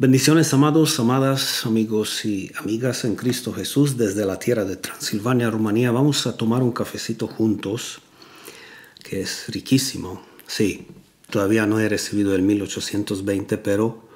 Bendiciones 0.00 0.54
amados, 0.54 1.00
amadas, 1.00 1.66
amigos 1.66 2.24
y 2.24 2.52
amigas 2.56 3.04
en 3.04 3.16
Cristo 3.16 3.52
Jesús 3.52 3.96
desde 3.96 4.24
la 4.24 4.38
tierra 4.38 4.64
de 4.64 4.76
Transilvania, 4.76 5.50
Rumanía. 5.50 5.90
Vamos 5.90 6.24
a 6.28 6.36
tomar 6.36 6.62
un 6.62 6.70
cafecito 6.70 7.26
juntos, 7.26 8.00
que 9.02 9.22
es 9.22 9.46
riquísimo. 9.48 10.22
Sí, 10.46 10.86
todavía 11.30 11.66
no 11.66 11.80
he 11.80 11.88
recibido 11.88 12.36
el 12.36 12.42
1820, 12.42 13.58
pero... 13.58 14.08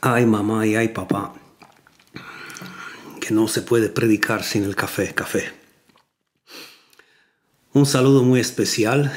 Ay 0.00 0.24
mamá 0.24 0.66
y 0.66 0.74
ay 0.74 0.88
papá, 0.88 1.34
que 3.20 3.34
no 3.34 3.46
se 3.46 3.60
puede 3.60 3.90
predicar 3.90 4.42
sin 4.42 4.64
el 4.64 4.74
café, 4.74 5.12
café. 5.12 5.52
Un 7.74 7.84
saludo 7.84 8.22
muy 8.22 8.40
especial 8.40 9.12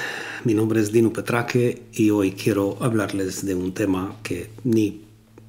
mi 0.48 0.54
nombre 0.54 0.80
es 0.80 0.94
Dino 0.94 1.12
Petraque 1.12 1.90
y 1.92 2.10
hoy 2.10 2.32
quiero 2.32 2.78
hablarles 2.80 3.46
de 3.46 3.54
un 3.54 3.74
tema 3.74 4.16
que 4.24 4.50
ni, 4.64 5.02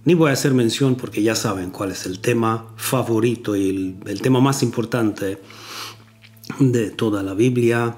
ni 0.05 0.15
voy 0.15 0.31
a 0.31 0.33
hacer 0.33 0.55
mención 0.55 0.97
porque 0.97 1.23
ya 1.23 1.37
saben 1.37 1.71
cuál 1.71 1.93
es 1.93 2.05
el 2.05 2.19
tema 2.19 2.67
favorito 2.75 3.55
y 3.55 3.69
el, 3.69 3.97
el 4.07 4.21
tema 4.21 4.41
más 4.41 4.61
importante 4.65 5.41
de 6.59 6.91
toda 6.91 7.23
la 7.23 7.35
Biblia, 7.35 7.95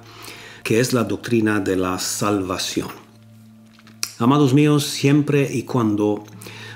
que 0.62 0.78
es 0.78 0.92
la 0.92 1.04
doctrina 1.04 1.58
de 1.58 1.76
la 1.76 1.98
salvación. 1.98 2.88
Amados 4.18 4.52
míos, 4.52 4.84
siempre 4.84 5.50
y 5.50 5.62
cuando 5.62 6.24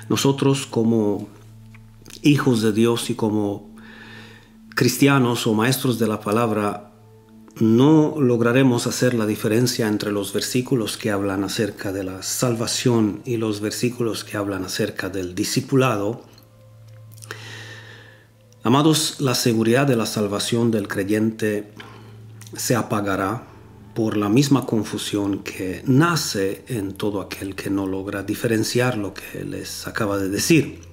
nosotros 0.09 0.65
como 0.65 1.29
hijos 2.23 2.63
de 2.63 2.73
Dios 2.73 3.11
y 3.11 3.13
como 3.13 3.69
cristianos 4.69 5.45
o 5.45 5.53
maestros 5.53 5.99
de 5.99 6.07
la 6.07 6.19
palabra 6.19 6.94
no 7.59 8.15
lograremos 8.19 8.85
hacer 8.85 9.13
la 9.13 9.25
diferencia 9.25 9.87
entre 9.87 10.11
los 10.11 10.33
versículos 10.33 10.97
que 10.97 11.11
hablan 11.11 11.43
acerca 11.43 11.93
de 11.93 12.03
la 12.03 12.21
salvación 12.21 13.21
y 13.25 13.37
los 13.37 13.61
versículos 13.61 14.23
que 14.23 14.35
hablan 14.35 14.65
acerca 14.65 15.09
del 15.09 15.35
discipulado. 15.35 16.21
Amados, 18.63 19.17
la 19.19 19.35
seguridad 19.35 19.87
de 19.87 19.95
la 19.95 20.05
salvación 20.05 20.71
del 20.71 20.87
creyente 20.87 21.71
se 22.57 22.75
apagará 22.75 23.47
por 23.93 24.17
la 24.17 24.27
misma 24.27 24.65
confusión 24.65 25.39
que 25.39 25.81
nace 25.85 26.65
en 26.67 26.93
todo 26.93 27.21
aquel 27.21 27.55
que 27.55 27.69
no 27.69 27.87
logra 27.87 28.23
diferenciar 28.23 28.97
lo 28.97 29.13
que 29.13 29.45
les 29.45 29.87
acaba 29.87 30.17
de 30.17 30.27
decir 30.27 30.84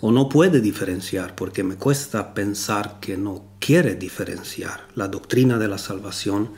o 0.00 0.12
no 0.12 0.28
puede 0.28 0.60
diferenciar, 0.60 1.34
porque 1.34 1.64
me 1.64 1.76
cuesta 1.76 2.34
pensar 2.34 2.98
que 3.00 3.16
no 3.16 3.44
quiere 3.58 3.96
diferenciar 3.96 4.86
la 4.94 5.08
doctrina 5.08 5.58
de 5.58 5.68
la 5.68 5.78
salvación 5.78 6.52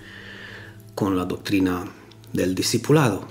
con 0.94 1.16
la 1.16 1.24
doctrina 1.24 1.84
del 2.32 2.54
discipulado. 2.54 3.26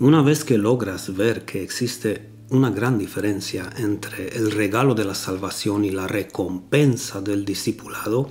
Una 0.00 0.22
vez 0.22 0.44
que 0.44 0.58
logras 0.58 1.14
ver 1.14 1.44
que 1.44 1.62
existe 1.62 2.30
una 2.50 2.70
gran 2.70 2.98
diferencia 2.98 3.70
entre 3.76 4.36
el 4.36 4.50
regalo 4.50 4.94
de 4.94 5.04
la 5.04 5.14
salvación 5.14 5.84
y 5.84 5.90
la 5.90 6.06
recompensa 6.06 7.20
del 7.20 7.44
discipulado, 7.44 8.30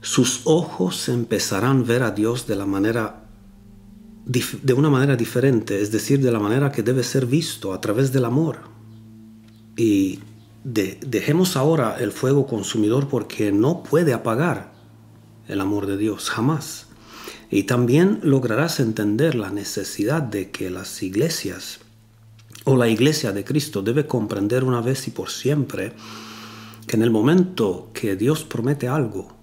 sus 0.00 0.42
ojos 0.44 1.08
empezarán 1.08 1.80
a 1.80 1.84
ver 1.84 2.02
a 2.04 2.12
Dios 2.12 2.46
de 2.46 2.54
una 4.74 4.90
manera 4.90 5.16
diferente, 5.16 5.80
es 5.82 5.90
decir, 5.90 6.20
de 6.20 6.30
la 6.30 6.38
manera 6.38 6.70
que 6.70 6.82
debe 6.82 7.02
ser 7.02 7.26
visto 7.26 7.72
a 7.72 7.80
través 7.80 8.12
del 8.12 8.24
amor, 8.24 8.77
y 9.78 10.18
dejemos 10.64 11.56
ahora 11.56 11.96
el 12.00 12.10
fuego 12.10 12.46
consumidor 12.46 13.08
porque 13.08 13.52
no 13.52 13.84
puede 13.84 14.12
apagar 14.12 14.72
el 15.46 15.60
amor 15.60 15.86
de 15.86 15.96
Dios, 15.96 16.28
jamás. 16.28 16.88
Y 17.48 17.62
también 17.62 18.18
lograrás 18.22 18.80
entender 18.80 19.36
la 19.36 19.50
necesidad 19.50 20.20
de 20.20 20.50
que 20.50 20.68
las 20.68 21.02
iglesias 21.02 21.78
o 22.64 22.76
la 22.76 22.88
iglesia 22.88 23.32
de 23.32 23.44
Cristo 23.44 23.80
debe 23.80 24.06
comprender 24.06 24.64
una 24.64 24.80
vez 24.80 25.06
y 25.06 25.12
por 25.12 25.30
siempre 25.30 25.92
que 26.88 26.96
en 26.96 27.02
el 27.02 27.10
momento 27.10 27.90
que 27.94 28.16
Dios 28.16 28.42
promete 28.42 28.88
algo, 28.88 29.36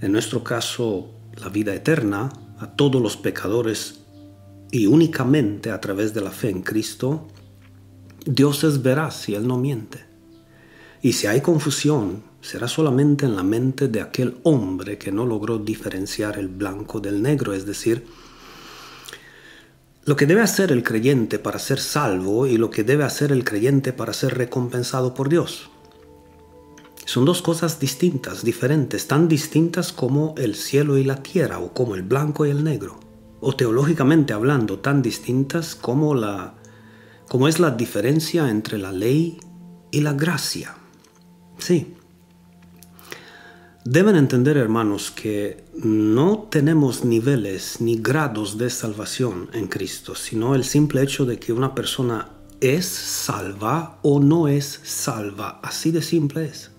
en 0.00 0.10
nuestro 0.10 0.42
caso 0.42 1.10
la 1.36 1.48
vida 1.48 1.72
eterna, 1.72 2.30
a 2.58 2.72
todos 2.72 3.00
los 3.00 3.16
pecadores 3.16 4.00
y 4.72 4.86
únicamente 4.86 5.70
a 5.70 5.80
través 5.80 6.14
de 6.14 6.20
la 6.20 6.30
fe 6.30 6.50
en 6.50 6.62
Cristo, 6.62 7.28
Dios 8.26 8.64
es 8.64 8.82
veraz 8.82 9.28
y 9.28 9.34
Él 9.34 9.46
no 9.46 9.58
miente. 9.58 10.04
Y 11.02 11.12
si 11.12 11.26
hay 11.26 11.42
confusión, 11.42 12.22
será 12.40 12.68
solamente 12.68 13.26
en 13.26 13.36
la 13.36 13.42
mente 13.42 13.88
de 13.88 14.00
aquel 14.00 14.38
hombre 14.44 14.96
que 14.96 15.12
no 15.12 15.26
logró 15.26 15.58
diferenciar 15.58 16.38
el 16.38 16.48
blanco 16.48 17.00
del 17.00 17.20
negro, 17.20 17.52
es 17.52 17.66
decir, 17.66 18.06
lo 20.06 20.16
que 20.16 20.24
debe 20.24 20.40
hacer 20.40 20.72
el 20.72 20.82
creyente 20.82 21.38
para 21.38 21.58
ser 21.58 21.78
salvo 21.78 22.46
y 22.46 22.56
lo 22.56 22.70
que 22.70 22.84
debe 22.84 23.04
hacer 23.04 23.32
el 23.32 23.44
creyente 23.44 23.92
para 23.92 24.14
ser 24.14 24.38
recompensado 24.38 25.12
por 25.12 25.28
Dios. 25.28 25.70
Son 27.04 27.26
dos 27.26 27.42
cosas 27.42 27.78
distintas, 27.78 28.42
diferentes, 28.42 29.06
tan 29.06 29.28
distintas 29.28 29.92
como 29.92 30.34
el 30.38 30.54
cielo 30.54 30.96
y 30.96 31.04
la 31.04 31.22
tierra, 31.22 31.58
o 31.58 31.74
como 31.74 31.94
el 31.94 32.02
blanco 32.02 32.46
y 32.46 32.50
el 32.50 32.64
negro, 32.64 32.98
o 33.40 33.54
teológicamente 33.54 34.32
hablando, 34.32 34.78
tan 34.78 35.02
distintas 35.02 35.74
como 35.74 36.14
la 36.14 36.54
como 37.28 37.48
es 37.48 37.60
la 37.60 37.70
diferencia 37.70 38.48
entre 38.50 38.78
la 38.78 38.92
ley 38.92 39.38
y 39.90 40.00
la 40.00 40.12
gracia. 40.12 40.74
Sí. 41.58 41.94
Deben 43.84 44.16
entender, 44.16 44.56
hermanos, 44.56 45.10
que 45.10 45.64
no 45.74 46.48
tenemos 46.50 47.04
niveles 47.04 47.80
ni 47.80 47.96
grados 47.96 48.56
de 48.56 48.70
salvación 48.70 49.50
en 49.52 49.66
Cristo, 49.66 50.14
sino 50.14 50.54
el 50.54 50.64
simple 50.64 51.02
hecho 51.02 51.26
de 51.26 51.38
que 51.38 51.52
una 51.52 51.74
persona 51.74 52.30
es 52.60 52.86
salva 52.86 53.98
o 54.02 54.20
no 54.20 54.48
es 54.48 54.80
salva. 54.84 55.60
Así 55.62 55.90
de 55.90 56.00
simple 56.00 56.46
es. 56.46 56.70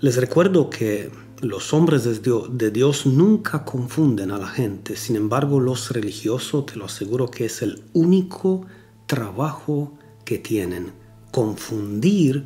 Les 0.00 0.16
recuerdo 0.16 0.70
que 0.70 1.10
los 1.42 1.74
hombres 1.74 2.04
de 2.04 2.70
Dios, 2.70 3.04
nunca 3.04 3.64
confunden 3.64 4.30
a 4.30 4.38
la 4.38 4.46
gente, 4.46 4.94
sin 4.96 5.16
embargo 5.16 5.58
los 5.58 5.90
religiosos, 5.90 6.66
te 6.66 6.76
lo 6.76 6.84
aseguro 6.84 7.28
que 7.28 7.46
es 7.46 7.62
el 7.62 7.82
único 7.94 8.64
trabajo 9.06 9.92
que 10.24 10.38
tienen, 10.38 10.92
confundir 11.30 12.44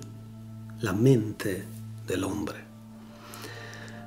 la 0.80 0.92
mente 0.92 1.64
del 2.06 2.24
hombre. 2.24 2.58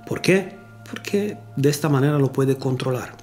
¿Por 0.08 0.22
qué? 0.22 0.58
Porque 0.90 1.38
de 1.56 1.70
esta 1.70 1.90
manera 1.90 2.18
lo 2.18 2.34
puede 2.34 2.58
controlar. 2.58 3.16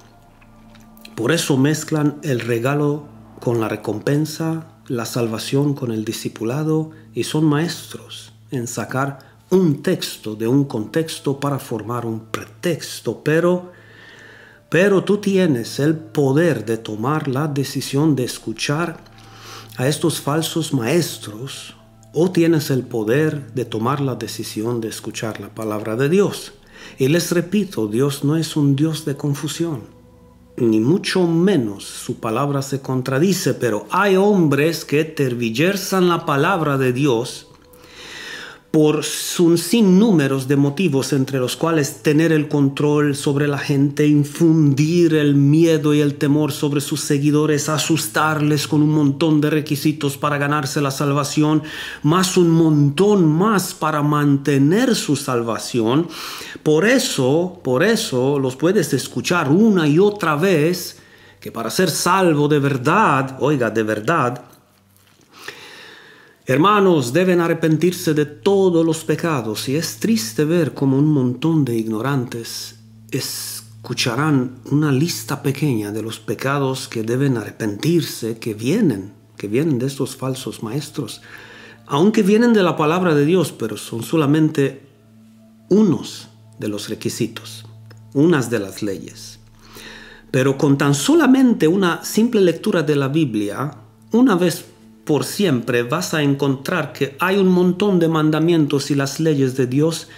Por 1.15 1.31
eso 1.31 1.57
mezclan 1.57 2.19
el 2.23 2.39
regalo 2.39 3.05
con 3.39 3.59
la 3.59 3.67
recompensa, 3.67 4.67
la 4.87 5.05
salvación 5.05 5.73
con 5.73 5.91
el 5.91 6.05
discipulado 6.05 6.91
y 7.13 7.23
son 7.23 7.45
maestros 7.45 8.33
en 8.51 8.67
sacar 8.67 9.19
un 9.49 9.81
texto 9.81 10.35
de 10.35 10.47
un 10.47 10.65
contexto 10.65 11.39
para 11.39 11.59
formar 11.59 12.05
un 12.05 12.25
pretexto, 12.31 13.23
pero 13.23 13.71
pero 14.69 15.05
tú 15.05 15.19
tienes 15.19 15.79
el 15.79 15.95
poder 15.95 16.65
de 16.65 16.77
tomar 16.77 17.29
la 17.29 17.47
decisión 17.47 18.17
de 18.17 18.25
escuchar 18.25 18.97
a 19.77 19.87
estos 19.87 20.19
falsos 20.19 20.73
maestros 20.73 21.75
o 22.13 22.31
tienes 22.31 22.71
el 22.71 22.83
poder 22.83 23.53
de 23.53 23.63
tomar 23.63 24.01
la 24.01 24.15
decisión 24.15 24.81
de 24.81 24.89
escuchar 24.89 25.39
la 25.39 25.49
palabra 25.49 25.95
de 25.95 26.09
Dios. 26.09 26.53
Y 26.97 27.07
les 27.09 27.31
repito, 27.31 27.87
Dios 27.87 28.23
no 28.23 28.37
es 28.37 28.55
un 28.55 28.75
Dios 28.75 29.05
de 29.05 29.15
confusión, 29.15 29.83
ni 30.55 30.79
mucho 30.79 31.27
menos 31.27 31.83
su 31.83 32.19
palabra 32.19 32.63
se 32.63 32.81
contradice, 32.81 33.53
pero 33.53 33.85
hay 33.91 34.15
hombres 34.15 34.83
que 34.83 35.03
tergiversan 35.03 36.09
la 36.09 36.25
palabra 36.25 36.79
de 36.79 36.93
Dios 36.93 37.46
por 38.77 39.01
un 39.39 39.57
sinnúmeros 39.57 40.47
de 40.47 40.55
motivos 40.55 41.11
entre 41.11 41.39
los 41.39 41.57
cuales 41.57 42.03
tener 42.03 42.31
el 42.31 42.47
control 42.47 43.15
sobre 43.15 43.47
la 43.47 43.57
gente, 43.57 44.05
infundir 44.05 45.15
el 45.15 45.33
miedo 45.33 45.95
y 45.95 46.01
el 46.01 46.13
temor 46.13 46.51
sobre 46.51 46.79
sus 46.79 47.01
seguidores, 47.01 47.69
asustarles 47.69 48.67
con 48.67 48.83
un 48.83 48.91
montón 48.91 49.41
de 49.41 49.49
requisitos 49.49 50.15
para 50.15 50.37
ganarse 50.37 50.79
la 50.79 50.91
salvación, 50.91 51.63
más 52.03 52.37
un 52.37 52.51
montón 52.51 53.27
más 53.27 53.73
para 53.73 54.03
mantener 54.03 54.93
su 54.93 55.15
salvación. 55.15 56.07
Por 56.61 56.85
eso, 56.85 57.59
por 57.63 57.81
eso 57.81 58.37
los 58.37 58.57
puedes 58.57 58.93
escuchar 58.93 59.49
una 59.49 59.87
y 59.87 59.97
otra 59.97 60.35
vez 60.35 60.99
que 61.39 61.51
para 61.51 61.71
ser 61.71 61.89
salvo 61.89 62.47
de 62.47 62.59
verdad, 62.59 63.37
oiga, 63.39 63.71
de 63.71 63.81
verdad, 63.81 64.43
Hermanos, 66.49 67.11
deben 67.11 67.41
arrepentirse 67.41 68.13
de 68.13 68.25
todos 68.25 68.85
los 68.85 69.03
pecados 69.03 69.67
y 69.67 69.75
es 69.75 69.97
triste 69.97 70.45
ver 70.45 70.73
como 70.73 70.97
un 70.97 71.11
montón 71.11 71.65
de 71.65 71.75
ignorantes 71.75 72.79
escucharán 73.11 74.55
una 74.71 74.93
lista 74.93 75.43
pequeña 75.43 75.91
de 75.91 76.01
los 76.01 76.21
pecados 76.21 76.87
que 76.87 77.03
deben 77.03 77.35
arrepentirse, 77.35 78.39
que 78.39 78.53
vienen, 78.53 79.11
que 79.35 79.49
vienen 79.49 79.77
de 79.77 79.87
estos 79.87 80.15
falsos 80.15 80.63
maestros, 80.63 81.21
aunque 81.85 82.23
vienen 82.23 82.53
de 82.53 82.63
la 82.63 82.77
palabra 82.77 83.13
de 83.13 83.25
Dios, 83.25 83.51
pero 83.51 83.75
son 83.75 84.01
solamente 84.01 84.87
unos 85.67 86.29
de 86.59 86.69
los 86.69 86.87
requisitos, 86.87 87.65
unas 88.13 88.49
de 88.49 88.59
las 88.59 88.81
leyes. 88.81 89.41
Pero 90.31 90.57
con 90.57 90.77
tan 90.77 90.95
solamente 90.95 91.67
una 91.67 92.05
simple 92.05 92.39
lectura 92.39 92.83
de 92.83 92.95
la 92.95 93.09
Biblia, 93.09 93.79
una 94.13 94.35
vez 94.35 94.63
por 95.07 95.23
siempre 95.23 95.83
vas 95.83 96.13
a 96.13 96.21
encontrar 96.21 96.91
que 96.91 97.15
hay 97.19 97.37
un 97.37 97.47
montón 97.47 97.97
de 97.97 98.09
mandamientos 98.09 98.91
y 98.91 98.95
las 98.95 99.19
leyes 99.21 99.55
de 99.55 99.65
Dios 99.65 100.09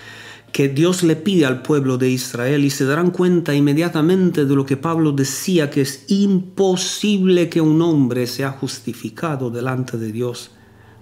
que 0.51 0.67
Dios 0.67 1.03
le 1.03 1.15
pide 1.15 1.45
al 1.45 1.61
pueblo 1.61 1.99
de 1.99 2.09
Israel 2.09 2.65
y 2.65 2.71
se 2.71 2.85
darán 2.85 3.11
cuenta 3.11 3.53
inmediatamente 3.53 4.45
de 4.45 4.55
lo 4.55 4.65
que 4.65 4.77
Pablo 4.77 5.11
decía, 5.11 5.69
que 5.69 5.81
es 5.81 6.05
imposible 6.07 7.49
que 7.49 7.61
un 7.61 7.79
hombre 7.83 8.25
sea 8.25 8.49
justificado 8.49 9.51
delante 9.51 9.97
de 9.99 10.11
Dios 10.11 10.49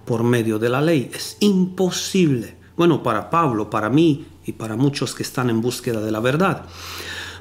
por 0.04 0.22
medio 0.22 0.58
de 0.58 0.68
la 0.68 0.82
ley. 0.82 1.10
Es 1.14 1.38
imposible. 1.40 2.58
Bueno, 2.76 3.02
para 3.02 3.30
Pablo, 3.30 3.70
para 3.70 3.88
mí 3.88 4.26
y 4.44 4.52
para 4.52 4.76
muchos 4.76 5.14
que 5.14 5.22
están 5.22 5.48
en 5.48 5.62
búsqueda 5.62 6.02
de 6.02 6.12
la 6.12 6.20
verdad. 6.20 6.66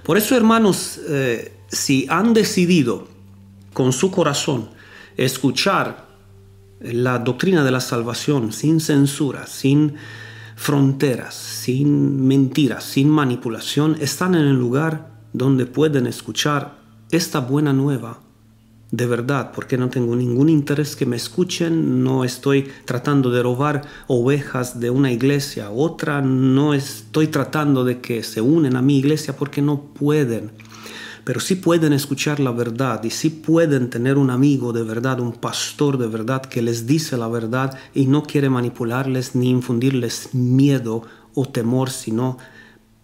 Por 0.01 0.17
eso, 0.17 0.37
hermanos, 0.37 1.01
eh, 1.09 1.57
si 1.67 2.07
han 2.09 2.33
decidido 2.33 3.09
con 3.73 3.91
su 3.91 4.11
corazón 4.11 4.69
escuchar 5.17 6.06
la 6.79 7.19
doctrina 7.19 7.63
de 7.63 7.71
la 7.71 7.79
salvación 7.79 8.51
sin 8.51 8.79
censura, 8.79 9.47
sin 9.47 9.95
fronteras, 10.55 11.35
sin 11.35 12.27
mentiras, 12.27 12.83
sin 12.83 13.09
manipulación, 13.09 13.95
están 13.99 14.35
en 14.35 14.45
el 14.45 14.55
lugar 14.55 15.11
donde 15.33 15.65
pueden 15.65 16.07
escuchar 16.07 16.77
esta 17.11 17.39
buena 17.39 17.73
nueva 17.73 18.19
de 18.91 19.05
verdad, 19.05 19.51
porque 19.53 19.77
no 19.77 19.89
tengo 19.89 20.15
ningún 20.15 20.49
interés 20.49 20.95
que 20.95 21.05
me 21.05 21.17
escuchen, 21.17 22.03
no 22.03 22.23
estoy 22.23 22.69
tratando 22.85 23.29
de 23.31 23.43
robar 23.43 23.81
ovejas 24.07 24.79
de 24.79 24.89
una 24.89 25.11
iglesia 25.11 25.67
a 25.67 25.71
otra, 25.71 26.21
no 26.21 26.73
estoy 26.73 27.27
tratando 27.27 27.83
de 27.83 27.99
que 27.99 28.23
se 28.23 28.39
unen 28.39 28.77
a 28.77 28.81
mi 28.81 28.97
iglesia 28.97 29.35
porque 29.35 29.61
no 29.61 29.81
pueden 29.81 30.51
pero 31.27 31.41
sí 31.41 31.55
pueden 31.55 31.91
escuchar 31.91 32.39
la 32.39 32.51
verdad 32.51 33.03
y 33.03 33.09
sí 33.09 33.29
pueden 33.29 33.89
tener 33.89 34.17
un 34.17 34.29
amigo 34.29 34.71
de 34.71 34.83
verdad, 34.83 35.19
un 35.19 35.33
pastor 35.33 35.97
de 35.97 36.07
verdad 36.07 36.41
que 36.41 36.61
les 36.61 36.87
dice 36.87 37.17
la 37.17 37.27
verdad 37.27 37.77
y 37.93 38.05
no 38.05 38.23
quiere 38.23 38.49
manipularles 38.49 39.35
ni 39.35 39.49
infundirles 39.49 40.33
miedo 40.33 41.03
o 41.33 41.45
temor, 41.45 41.89
sino 41.89 42.37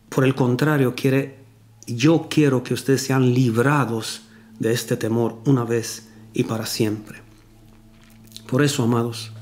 por 0.08 0.24
el 0.24 0.36
contrario 0.36 0.96
quiere, 0.96 1.40
yo 1.86 2.28
quiero 2.30 2.64
que 2.64 2.74
ustedes 2.74 3.02
sean 3.02 3.34
librados 3.34 4.22
de 4.58 4.72
este 4.72 4.96
temor 4.96 5.42
una 5.46 5.66
vez 5.66 6.08
y 6.34 6.46
para 6.46 6.66
siempre. 6.66 7.22
Por 8.48 8.64
eso, 8.64 8.84
amados, 8.84 9.34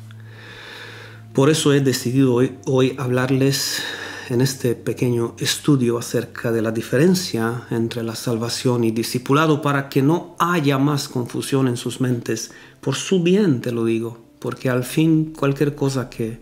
por 1.36 1.52
eso 1.52 1.72
he 1.72 1.82
decidido 1.82 2.34
hoy, 2.34 2.58
hoy 2.66 2.96
hablarles 2.98 3.84
en 4.32 4.40
este 4.40 4.76
pequeño 4.76 5.36
estudio 5.40 5.98
acerca 5.98 6.54
de 6.54 6.62
la 6.62 6.72
diferencia 6.72 7.68
entre 7.70 8.02
la 8.02 8.16
salvación 8.16 8.86
y 8.86 8.92
discipulado 8.92 9.62
para 9.62 9.90
que 9.90 10.02
no 10.02 10.38
haya 10.40 10.78
más 10.78 11.10
confusión 11.10 11.68
en 11.68 11.76
sus 11.76 12.00
mentes. 12.00 12.52
Por 12.80 12.96
su 12.96 13.22
bien 13.22 13.60
te 13.60 13.74
lo 13.74 13.84
digo, 13.84 14.24
porque 14.40 14.70
al 14.70 14.86
fin 14.86 15.34
cualquier 15.38 15.76
cosa 15.76 16.10
que 16.10 16.40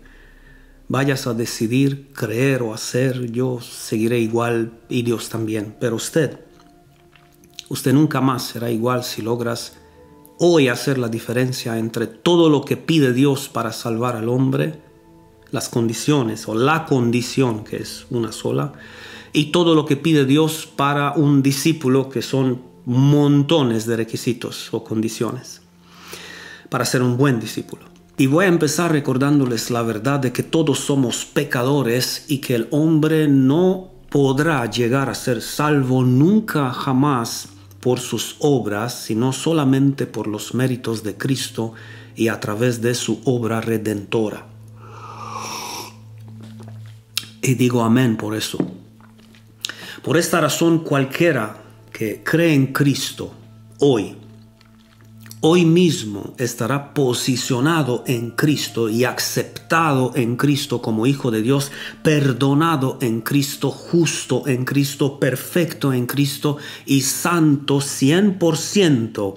vayas 0.86 1.26
a 1.26 1.34
decidir, 1.34 2.12
creer 2.12 2.62
o 2.62 2.74
hacer, 2.74 3.32
yo 3.32 3.60
seguiré 3.60 4.20
igual 4.20 4.70
y 4.88 5.02
Dios 5.02 5.28
también. 5.28 5.74
Pero 5.80 5.96
usted, 5.96 6.38
usted 7.68 7.92
nunca 7.92 8.20
más 8.20 8.44
será 8.44 8.70
igual 8.70 9.02
si 9.02 9.20
logras 9.20 9.72
hoy 10.38 10.68
hacer 10.68 10.96
la 10.96 11.08
diferencia 11.08 11.76
entre 11.76 12.06
todo 12.06 12.50
lo 12.50 12.64
que 12.64 12.76
pide 12.76 13.12
Dios 13.12 13.48
para 13.48 13.72
salvar 13.72 14.14
al 14.14 14.28
hombre 14.28 14.89
las 15.52 15.68
condiciones 15.68 16.48
o 16.48 16.54
la 16.54 16.86
condición 16.86 17.64
que 17.64 17.76
es 17.76 18.06
una 18.10 18.32
sola 18.32 18.72
y 19.32 19.46
todo 19.46 19.74
lo 19.74 19.86
que 19.86 19.96
pide 19.96 20.24
Dios 20.24 20.68
para 20.74 21.12
un 21.12 21.42
discípulo 21.42 22.08
que 22.08 22.22
son 22.22 22.62
montones 22.84 23.86
de 23.86 23.96
requisitos 23.96 24.68
o 24.72 24.82
condiciones 24.82 25.60
para 26.68 26.84
ser 26.84 27.02
un 27.02 27.16
buen 27.16 27.40
discípulo. 27.40 27.82
Y 28.16 28.26
voy 28.26 28.44
a 28.44 28.48
empezar 28.48 28.92
recordándoles 28.92 29.70
la 29.70 29.82
verdad 29.82 30.20
de 30.20 30.32
que 30.32 30.42
todos 30.42 30.78
somos 30.78 31.24
pecadores 31.24 32.26
y 32.28 32.38
que 32.38 32.54
el 32.54 32.68
hombre 32.70 33.28
no 33.28 33.90
podrá 34.10 34.68
llegar 34.68 35.08
a 35.08 35.14
ser 35.14 35.40
salvo 35.40 36.04
nunca 36.04 36.72
jamás 36.72 37.48
por 37.80 37.98
sus 37.98 38.36
obras, 38.40 38.94
sino 39.04 39.32
solamente 39.32 40.06
por 40.06 40.26
los 40.26 40.54
méritos 40.54 41.02
de 41.02 41.16
Cristo 41.16 41.72
y 42.14 42.28
a 42.28 42.40
través 42.40 42.82
de 42.82 42.94
su 42.94 43.20
obra 43.24 43.60
redentora. 43.60 44.46
Y 47.42 47.54
digo 47.54 47.82
amén 47.82 48.16
por 48.16 48.36
eso. 48.36 48.58
Por 50.02 50.16
esta 50.16 50.40
razón 50.40 50.80
cualquiera 50.80 51.62
que 51.92 52.22
cree 52.22 52.54
en 52.54 52.68
Cristo 52.68 53.34
hoy, 53.78 54.16
hoy 55.40 55.64
mismo 55.64 56.34
estará 56.38 56.94
posicionado 56.94 58.04
en 58.06 58.30
Cristo 58.30 58.88
y 58.88 59.04
aceptado 59.04 60.12
en 60.14 60.36
Cristo 60.36 60.80
como 60.80 61.06
hijo 61.06 61.30
de 61.30 61.42
Dios, 61.42 61.70
perdonado 62.02 62.98
en 63.00 63.20
Cristo, 63.20 63.70
justo 63.70 64.46
en 64.46 64.64
Cristo, 64.64 65.18
perfecto 65.18 65.92
en 65.92 66.06
Cristo 66.06 66.56
y 66.86 67.02
santo 67.02 67.78
100% 67.78 69.36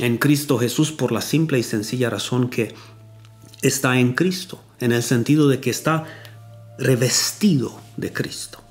en 0.00 0.18
Cristo 0.18 0.58
Jesús 0.58 0.92
por 0.92 1.12
la 1.12 1.20
simple 1.20 1.58
y 1.58 1.62
sencilla 1.62 2.10
razón 2.10 2.48
que 2.48 2.74
está 3.62 3.98
en 3.98 4.14
Cristo, 4.14 4.62
en 4.80 4.92
el 4.92 5.02
sentido 5.02 5.48
de 5.48 5.60
que 5.60 5.70
está 5.70 6.06
revestido 6.78 7.80
de 7.96 8.12
Cristo. 8.12 8.62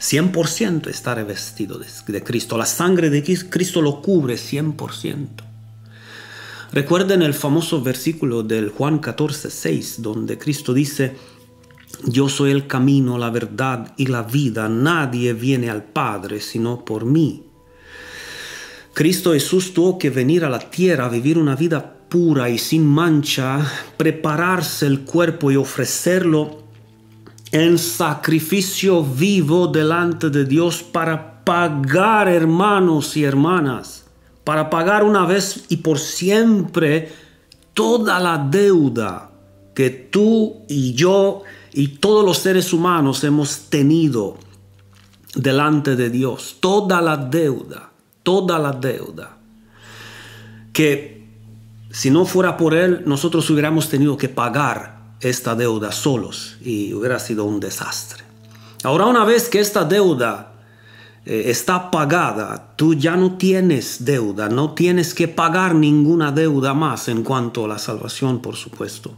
100% 0.00 0.88
está 0.88 1.14
revestido 1.14 1.78
de, 1.78 2.22
Cristo. 2.22 2.58
La 2.58 2.66
sangre 2.66 3.08
de 3.08 3.22
Cristo 3.22 3.80
lo 3.80 4.02
cubre 4.02 4.34
100%. 4.34 5.28
Recuerden 6.72 7.22
el 7.22 7.34
famoso 7.34 7.80
versículo 7.82 8.42
del 8.42 8.68
Juan 8.68 8.98
14, 8.98 9.50
6, 9.50 10.02
donde 10.02 10.36
Cristo 10.36 10.74
dice, 10.74 11.16
yo 12.04 12.28
soy 12.28 12.50
el 12.50 12.66
camino, 12.66 13.16
la 13.16 13.30
verdad 13.30 13.94
y 13.96 14.06
la 14.06 14.22
vida. 14.22 14.68
Nadie 14.68 15.32
viene 15.32 15.70
al 15.70 15.84
Padre 15.84 16.40
sino 16.40 16.84
por 16.84 17.04
mí. 17.04 17.44
Cristo 18.92 19.32
Jesús 19.32 19.72
tuvo 19.72 19.98
que 19.98 20.10
venir 20.10 20.44
a 20.44 20.50
la 20.50 20.58
tierra 20.58 21.06
a 21.06 21.08
vivir 21.08 21.38
una 21.38 21.56
vida 21.56 21.94
pura 22.08 22.48
y 22.50 22.58
sin 22.58 22.86
mancha, 22.86 23.60
prepararse 23.96 24.86
el 24.86 25.00
cuerpo 25.00 25.50
y 25.50 25.56
ofrecerlo 25.56 26.63
en 27.54 27.78
sacrificio 27.78 29.04
vivo 29.04 29.68
delante 29.68 30.28
de 30.28 30.44
Dios 30.44 30.82
para 30.82 31.44
pagar 31.44 32.26
hermanos 32.26 33.16
y 33.16 33.22
hermanas, 33.22 34.06
para 34.42 34.68
pagar 34.68 35.04
una 35.04 35.24
vez 35.24 35.64
y 35.68 35.76
por 35.76 36.00
siempre 36.00 37.12
toda 37.72 38.18
la 38.18 38.38
deuda 38.38 39.30
que 39.72 39.88
tú 39.90 40.64
y 40.68 40.94
yo 40.94 41.42
y 41.72 41.98
todos 41.98 42.24
los 42.24 42.38
seres 42.38 42.72
humanos 42.72 43.22
hemos 43.22 43.70
tenido 43.70 44.36
delante 45.36 45.94
de 45.94 46.10
Dios. 46.10 46.56
Toda 46.58 47.00
la 47.00 47.16
deuda, 47.16 47.92
toda 48.24 48.58
la 48.58 48.72
deuda. 48.72 49.38
Que 50.72 51.28
si 51.92 52.10
no 52.10 52.24
fuera 52.24 52.56
por 52.56 52.74
Él, 52.74 53.04
nosotros 53.06 53.48
hubiéramos 53.48 53.88
tenido 53.88 54.16
que 54.16 54.28
pagar 54.28 55.03
esta 55.20 55.54
deuda 55.54 55.92
solos 55.92 56.56
y 56.62 56.92
hubiera 56.92 57.18
sido 57.18 57.44
un 57.44 57.60
desastre. 57.60 58.24
Ahora 58.82 59.06
una 59.06 59.24
vez 59.24 59.48
que 59.48 59.60
esta 59.60 59.84
deuda 59.84 60.52
eh, 61.24 61.44
está 61.46 61.90
pagada, 61.90 62.74
tú 62.76 62.94
ya 62.94 63.16
no 63.16 63.38
tienes 63.38 64.04
deuda, 64.04 64.48
no 64.48 64.74
tienes 64.74 65.14
que 65.14 65.26
pagar 65.26 65.74
ninguna 65.74 66.32
deuda 66.32 66.74
más 66.74 67.08
en 67.08 67.22
cuanto 67.22 67.64
a 67.64 67.68
la 67.68 67.78
salvación, 67.78 68.40
por 68.42 68.56
supuesto. 68.56 69.14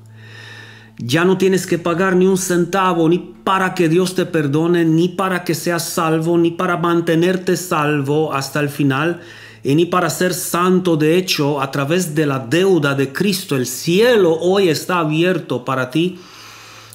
Ya 0.98 1.24
no 1.24 1.36
tienes 1.36 1.66
que 1.66 1.78
pagar 1.78 2.16
ni 2.16 2.26
un 2.26 2.38
centavo 2.38 3.08
ni 3.08 3.18
para 3.18 3.74
que 3.74 3.88
Dios 3.88 4.14
te 4.14 4.24
perdone, 4.24 4.84
ni 4.84 5.08
para 5.08 5.44
que 5.44 5.54
seas 5.54 5.88
salvo, 5.88 6.38
ni 6.38 6.52
para 6.52 6.76
mantenerte 6.76 7.56
salvo 7.56 8.32
hasta 8.32 8.60
el 8.60 8.68
final 8.68 9.20
y 9.66 9.74
ni 9.74 9.84
para 9.84 10.10
ser 10.10 10.32
santo. 10.32 10.96
De 10.96 11.16
hecho, 11.16 11.60
a 11.60 11.72
través 11.72 12.14
de 12.14 12.24
la 12.24 12.38
deuda 12.38 12.94
de 12.94 13.12
Cristo, 13.12 13.56
el 13.56 13.66
cielo 13.66 14.38
hoy 14.40 14.68
está 14.68 15.00
abierto 15.00 15.64
para 15.64 15.90
ti 15.90 16.20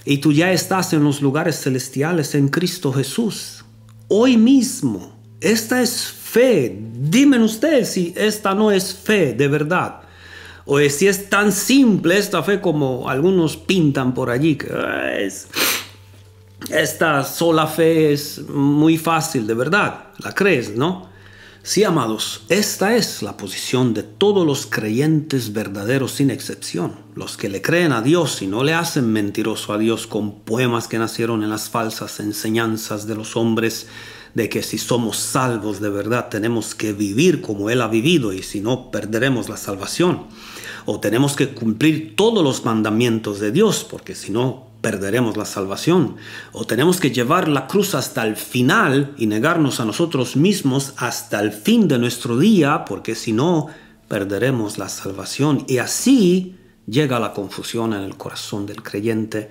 y 0.06 0.20
tú 0.20 0.32
ya 0.32 0.54
estás 0.54 0.94
en 0.94 1.04
los 1.04 1.22
lugares 1.22 1.60
celestiales 1.60 2.34
en 2.34 2.48
Cristo 2.48 2.94
Jesús. 2.94 3.66
Hoy 4.08 4.38
mismo. 4.38 5.20
Esta 5.42 5.82
es 5.82 6.06
fe. 6.06 6.80
Dime 6.94 7.44
usted 7.44 7.84
si 7.84 8.14
esta 8.16 8.56
no 8.56 8.72
es 8.72 8.96
fe 8.96 9.34
de 9.34 9.50
verdad. 9.50 10.04
O 10.64 10.80
si 10.80 11.08
es 11.08 11.30
tan 11.30 11.52
simple 11.52 12.18
esta 12.18 12.42
fe 12.42 12.62
como 12.62 13.10
algunos 13.10 13.58
pintan 13.58 14.14
por 14.14 14.30
allí. 14.30 14.56
Que 14.56 14.70
es, 15.26 15.48
esta 16.70 17.26
sola 17.26 17.68
fe 17.68 18.14
es 18.14 18.48
muy 18.48 18.98
fácil, 18.98 19.46
de 19.46 19.56
verdad. 19.56 20.06
¿La 20.20 20.34
crees, 20.34 20.74
no? 20.74 21.11
Sí, 21.64 21.84
amados, 21.84 22.42
esta 22.50 22.96
es 22.96 23.22
la 23.22 23.38
posición 23.38 23.94
de 23.94 24.02
todos 24.02 24.48
los 24.48 24.66
creyentes 24.66 25.54
verdaderos 25.54 26.14
sin 26.14 26.32
excepción, 26.32 26.96
los 27.14 27.38
que 27.38 27.50
le 27.50 27.62
creen 27.62 27.92
a 27.92 28.02
Dios 28.02 28.42
y 28.42 28.48
no 28.48 28.64
le 28.64 28.74
hacen 28.74 29.14
mentiroso 29.14 29.72
a 29.72 29.78
Dios 29.78 30.08
con 30.08 30.40
poemas 30.40 30.88
que 30.88 30.98
nacieron 30.98 31.44
en 31.44 31.52
las 31.52 31.70
falsas 31.70 32.20
enseñanzas 32.20 33.06
de 33.06 33.14
los 33.14 33.38
hombres 33.38 33.86
de 34.34 34.50
que 34.50 34.64
si 34.64 34.80
somos 34.80 35.18
salvos 35.18 35.80
de 35.82 35.90
verdad 35.90 36.30
tenemos 36.30 36.74
que 36.74 36.94
vivir 36.94 37.42
como 37.42 37.70
Él 37.70 37.82
ha 37.82 37.88
vivido 37.88 38.34
y 38.34 38.42
si 38.42 38.60
no 38.60 38.90
perderemos 38.90 39.48
la 39.48 39.58
salvación. 39.58 40.24
O 40.86 41.00
tenemos 41.00 41.36
que 41.36 41.50
cumplir 41.50 42.16
todos 42.16 42.44
los 42.44 42.66
mandamientos 42.66 43.40
de 43.40 43.52
Dios 43.52 43.86
porque 43.88 44.16
si 44.16 44.32
no 44.32 44.71
perderemos 44.82 45.38
la 45.38 45.46
salvación. 45.46 46.18
O 46.52 46.66
tenemos 46.66 47.00
que 47.00 47.12
llevar 47.12 47.48
la 47.48 47.68
cruz 47.68 47.96
hasta 47.96 48.26
el 48.26 48.36
final 48.36 49.14
y 49.18 49.28
negarnos 49.28 49.80
a 49.80 49.86
nosotros 49.86 50.36
mismos 50.36 50.94
hasta 50.98 51.40
el 51.40 51.52
fin 51.52 51.88
de 51.88 52.00
nuestro 52.00 52.38
día 52.38 52.86
porque 52.86 53.16
si 53.16 53.32
no 53.32 53.68
perderemos 54.08 54.78
la 54.78 54.90
salvación. 54.90 55.66
Y 55.68 55.78
así 55.78 56.58
llega 56.88 57.20
la 57.20 57.34
confusión 57.34 57.94
en 57.94 58.02
el 58.02 58.18
corazón 58.18 58.66
del 58.66 58.84
creyente 58.84 59.50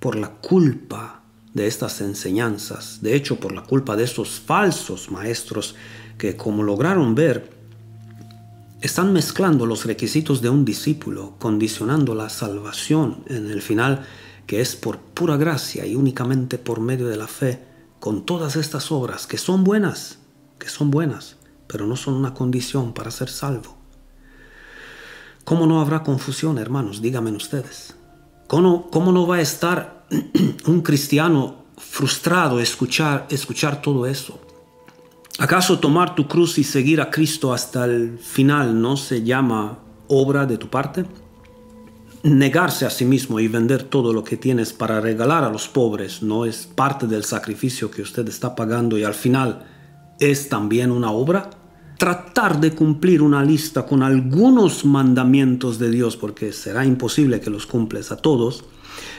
por 0.00 0.16
la 0.16 0.30
culpa 0.30 1.22
de 1.54 1.66
estas 1.66 2.00
enseñanzas, 2.00 3.00
de 3.02 3.14
hecho 3.14 3.38
por 3.38 3.52
la 3.52 3.62
culpa 3.62 3.94
de 3.94 4.04
estos 4.04 4.40
falsos 4.40 5.10
maestros 5.10 5.74
que 6.18 6.36
como 6.36 6.62
lograron 6.62 7.14
ver, 7.14 7.50
están 8.80 9.12
mezclando 9.12 9.64
los 9.64 9.84
requisitos 9.84 10.42
de 10.42 10.48
un 10.48 10.64
discípulo, 10.64 11.36
condicionando 11.38 12.14
la 12.14 12.28
salvación 12.28 13.22
en 13.28 13.50
el 13.50 13.62
final, 13.62 14.04
que 14.52 14.60
es 14.60 14.76
por 14.76 14.98
pura 14.98 15.38
gracia 15.38 15.86
y 15.86 15.94
únicamente 15.94 16.58
por 16.58 16.78
medio 16.78 17.08
de 17.08 17.16
la 17.16 17.26
fe, 17.26 17.64
con 18.00 18.26
todas 18.26 18.54
estas 18.56 18.92
obras 18.92 19.26
que 19.26 19.38
son 19.38 19.64
buenas, 19.64 20.18
que 20.58 20.68
son 20.68 20.90
buenas, 20.90 21.36
pero 21.66 21.86
no 21.86 21.96
son 21.96 22.12
una 22.12 22.34
condición 22.34 22.92
para 22.92 23.10
ser 23.10 23.30
salvo. 23.30 23.78
¿Cómo 25.46 25.66
no 25.66 25.80
habrá 25.80 26.02
confusión, 26.02 26.58
hermanos? 26.58 27.00
Díganme 27.00 27.32
ustedes. 27.32 27.96
¿Cómo, 28.46 28.90
cómo 28.90 29.10
no 29.10 29.26
va 29.26 29.36
a 29.36 29.40
estar 29.40 30.04
un 30.66 30.82
cristiano 30.82 31.64
frustrado 31.78 32.60
escuchar, 32.60 33.28
escuchar 33.30 33.80
todo 33.80 34.04
eso? 34.04 34.38
¿Acaso 35.38 35.78
tomar 35.78 36.14
tu 36.14 36.28
cruz 36.28 36.58
y 36.58 36.64
seguir 36.64 37.00
a 37.00 37.10
Cristo 37.10 37.54
hasta 37.54 37.86
el 37.86 38.18
final 38.18 38.78
no 38.82 38.98
se 38.98 39.22
llama 39.22 39.78
obra 40.08 40.44
de 40.44 40.58
tu 40.58 40.68
parte? 40.68 41.06
Negarse 42.24 42.86
a 42.86 42.90
sí 42.90 43.04
mismo 43.04 43.40
y 43.40 43.48
vender 43.48 43.82
todo 43.82 44.12
lo 44.12 44.22
que 44.22 44.36
tienes 44.36 44.72
para 44.72 45.00
regalar 45.00 45.42
a 45.42 45.50
los 45.50 45.66
pobres 45.66 46.22
no 46.22 46.44
es 46.44 46.68
parte 46.68 47.08
del 47.08 47.24
sacrificio 47.24 47.90
que 47.90 48.02
usted 48.02 48.28
está 48.28 48.54
pagando 48.54 48.96
y 48.96 49.02
al 49.02 49.14
final 49.14 49.64
es 50.20 50.48
también 50.48 50.92
una 50.92 51.10
obra? 51.10 51.50
Tratar 51.98 52.60
de 52.60 52.72
cumplir 52.72 53.22
una 53.22 53.44
lista 53.44 53.86
con 53.86 54.04
algunos 54.04 54.84
mandamientos 54.84 55.80
de 55.80 55.90
Dios, 55.90 56.16
porque 56.16 56.52
será 56.52 56.84
imposible 56.84 57.40
que 57.40 57.50
los 57.50 57.66
cumples 57.66 58.12
a 58.12 58.16
todos, 58.16 58.64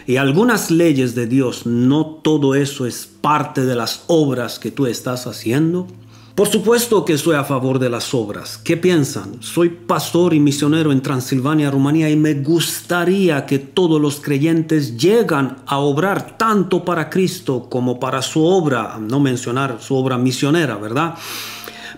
y 0.05 0.17
algunas 0.17 0.71
leyes 0.71 1.13
de 1.13 1.27
Dios, 1.27 1.65
no 1.65 2.05
todo 2.05 2.55
eso 2.55 2.85
es 2.85 3.05
parte 3.05 3.65
de 3.65 3.75
las 3.75 4.05
obras 4.07 4.59
que 4.59 4.71
tú 4.71 4.85
estás 4.85 5.27
haciendo. 5.27 5.87
Por 6.35 6.47
supuesto 6.47 7.05
que 7.05 7.13
estoy 7.13 7.35
a 7.35 7.43
favor 7.43 7.77
de 7.77 7.91
las 7.91 8.11
obras. 8.15 8.57
¿Qué 8.57 8.75
piensan? 8.75 9.43
Soy 9.43 9.69
pastor 9.69 10.33
y 10.33 10.39
misionero 10.39 10.91
en 10.91 11.03
Transilvania, 11.03 11.69
Rumanía 11.69 12.09
y 12.09 12.15
me 12.15 12.33
gustaría 12.33 13.45
que 13.45 13.59
todos 13.59 14.01
los 14.01 14.19
creyentes 14.19 14.97
llegan 14.97 15.57
a 15.67 15.77
obrar 15.77 16.35
tanto 16.35 16.83
para 16.83 17.11
Cristo 17.11 17.67
como 17.69 17.99
para 17.99 18.23
su 18.23 18.43
obra, 18.43 18.97
no 18.99 19.19
mencionar 19.19 19.77
su 19.79 19.95
obra 19.95 20.17
misionera, 20.17 20.75
¿verdad? 20.77 21.13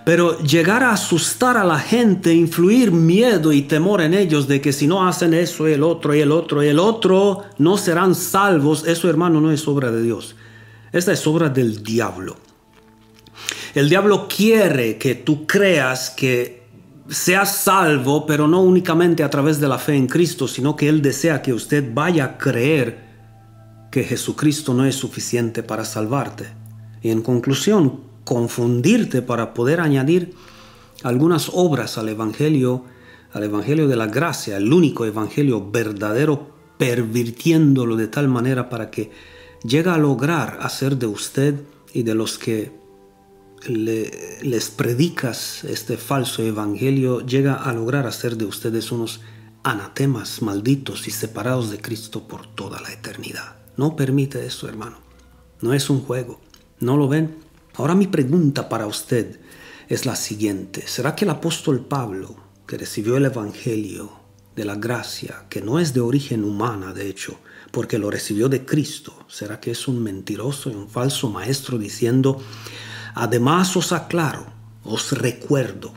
Pero 0.04 0.38
llegar 0.40 0.82
a 0.82 0.92
asustar 0.92 1.56
a 1.56 1.64
la 1.64 1.78
gente, 1.78 2.34
influir 2.34 2.92
miedo 2.92 3.54
y 3.54 3.62
temor 3.62 4.02
en 4.02 4.12
ellos 4.12 4.46
de 4.46 4.60
que 4.60 4.74
si 4.74 4.86
no 4.86 5.08
hacen 5.08 5.32
eso, 5.32 5.66
el 5.66 5.82
otro 5.82 6.14
y 6.14 6.20
el 6.20 6.30
otro 6.30 6.62
y 6.62 6.68
el 6.68 6.78
otro, 6.78 7.44
no 7.56 7.78
serán 7.78 8.14
salvos, 8.14 8.86
eso 8.86 9.08
hermano 9.08 9.40
no 9.40 9.50
es 9.50 9.66
obra 9.66 9.90
de 9.90 10.02
Dios. 10.02 10.36
Esta 10.92 11.12
es 11.12 11.26
obra 11.26 11.48
del 11.48 11.82
diablo. 11.82 12.36
El 13.76 13.90
diablo 13.90 14.26
quiere 14.26 14.96
que 14.96 15.14
tú 15.14 15.46
creas 15.46 16.08
que 16.08 16.62
seas 17.10 17.56
salvo, 17.56 18.24
pero 18.24 18.48
no 18.48 18.62
únicamente 18.62 19.22
a 19.22 19.28
través 19.28 19.60
de 19.60 19.68
la 19.68 19.78
fe 19.78 19.96
en 19.96 20.06
Cristo, 20.06 20.48
sino 20.48 20.74
que 20.74 20.88
Él 20.88 21.02
desea 21.02 21.42
que 21.42 21.52
usted 21.52 21.92
vaya 21.92 22.24
a 22.24 22.38
creer 22.38 23.04
que 23.90 24.02
Jesucristo 24.02 24.72
no 24.72 24.86
es 24.86 24.94
suficiente 24.94 25.62
para 25.62 25.84
salvarte. 25.84 26.46
Y 27.02 27.10
en 27.10 27.20
conclusión, 27.20 28.00
confundirte 28.24 29.20
para 29.20 29.52
poder 29.52 29.80
añadir 29.80 30.32
algunas 31.02 31.50
obras 31.52 31.98
al 31.98 32.08
Evangelio, 32.08 32.84
al 33.34 33.44
Evangelio 33.44 33.88
de 33.88 33.96
la 33.96 34.06
gracia, 34.06 34.56
el 34.56 34.72
único 34.72 35.04
Evangelio 35.04 35.70
verdadero, 35.70 36.48
pervirtiéndolo 36.78 37.96
de 37.96 38.08
tal 38.08 38.28
manera 38.28 38.70
para 38.70 38.90
que 38.90 39.10
llegue 39.64 39.90
a 39.90 39.98
lograr 39.98 40.60
hacer 40.62 40.96
de 40.96 41.08
usted 41.08 41.60
y 41.92 42.04
de 42.04 42.14
los 42.14 42.38
que 42.38 42.85
les 43.68 44.70
predicas 44.70 45.64
este 45.64 45.96
falso 45.96 46.42
Evangelio, 46.42 47.20
llega 47.20 47.54
a 47.54 47.72
lograr 47.72 48.06
hacer 48.06 48.36
de 48.36 48.44
ustedes 48.44 48.92
unos 48.92 49.20
anatemas 49.62 50.42
malditos 50.42 51.08
y 51.08 51.10
separados 51.10 51.70
de 51.70 51.80
Cristo 51.80 52.28
por 52.28 52.46
toda 52.46 52.80
la 52.80 52.92
eternidad. 52.92 53.56
No 53.76 53.96
permite 53.96 54.46
eso, 54.46 54.68
hermano. 54.68 54.98
No 55.60 55.74
es 55.74 55.90
un 55.90 56.00
juego. 56.00 56.40
¿No 56.78 56.96
lo 56.96 57.08
ven? 57.08 57.36
Ahora 57.74 57.94
mi 57.94 58.06
pregunta 58.06 58.68
para 58.68 58.86
usted 58.86 59.40
es 59.88 60.06
la 60.06 60.16
siguiente. 60.16 60.86
¿Será 60.86 61.14
que 61.14 61.24
el 61.24 61.30
apóstol 61.30 61.84
Pablo, 61.84 62.36
que 62.66 62.78
recibió 62.78 63.16
el 63.16 63.26
Evangelio 63.26 64.12
de 64.54 64.64
la 64.64 64.76
gracia, 64.76 65.44
que 65.50 65.60
no 65.60 65.78
es 65.78 65.92
de 65.92 66.00
origen 66.00 66.44
humana, 66.44 66.94
de 66.94 67.08
hecho, 67.08 67.38
porque 67.70 67.98
lo 67.98 68.10
recibió 68.10 68.48
de 68.48 68.64
Cristo, 68.64 69.26
¿será 69.28 69.60
que 69.60 69.70
es 69.70 69.86
un 69.88 70.02
mentiroso 70.02 70.70
y 70.70 70.74
un 70.74 70.88
falso 70.88 71.28
maestro 71.28 71.76
diciendo, 71.78 72.40
además 73.16 73.76
os 73.76 73.90
aclaro, 73.90 74.46
os 74.84 75.10
recuerdo, 75.10 75.92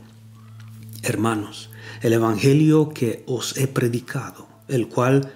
hermanos, 1.04 1.70
el 2.02 2.14
Evangelio 2.14 2.90
que 2.90 3.24
os 3.28 3.56
he 3.58 3.68
predicado, 3.68 4.48
el 4.68 4.88
cual 4.88 5.32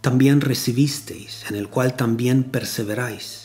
también 0.00 0.40
recibisteis, 0.40 1.44
en 1.48 1.54
el 1.54 1.68
cual 1.68 1.94
también 1.94 2.42
perseveráis? 2.42 3.44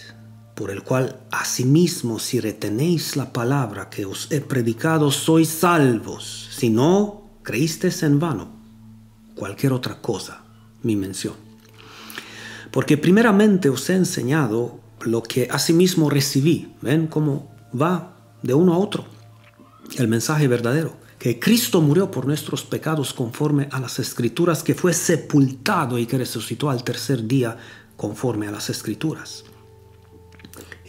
por 0.60 0.72
el 0.72 0.84
cual 0.84 1.16
asimismo 1.32 2.20
si 2.20 2.42
retenéis 2.42 3.16
la 3.16 3.32
palabra 3.32 3.90
que 3.90 4.04
os 4.04 4.30
he 4.30 4.42
predicado, 4.42 5.10
sois 5.10 5.48
salvos. 5.48 6.50
Si 6.52 6.70
no, 6.70 7.24
creísteis 7.44 8.04
en 8.04 8.20
vano. 8.20 8.50
Cualquier 9.36 9.72
otra 9.72 10.02
cosa, 10.02 10.44
mi 10.84 10.98
mención. 10.98 11.36
Porque 12.72 12.98
primeramente 12.98 13.70
os 13.70 13.90
he 13.90 13.96
enseñado 13.96 14.82
lo 15.00 15.24
que 15.24 15.48
asimismo 15.50 16.10
recibí. 16.10 16.76
¿Ven 16.82 17.08
cómo 17.08 17.49
va 17.74 18.16
de 18.42 18.54
uno 18.54 18.74
a 18.74 18.78
otro? 18.78 19.06
El 19.98 20.08
mensaje 20.08 20.48
verdadero. 20.48 20.98
Que 21.18 21.40
Cristo 21.40 21.82
murió 21.82 22.10
por 22.10 22.26
nuestros 22.26 22.64
pecados 22.64 23.14
conforme 23.14 23.68
a 23.72 23.80
las 23.80 24.00
escrituras, 24.00 24.64
que 24.64 24.74
fue 24.74 24.94
sepultado 24.94 25.98
y 25.98 26.06
que 26.06 26.18
resucitó 26.18 26.70
al 26.70 26.84
tercer 26.84 27.28
día 27.28 27.58
conforme 27.98 28.48
a 28.48 28.52
las 28.52 28.70
escrituras 28.70 29.44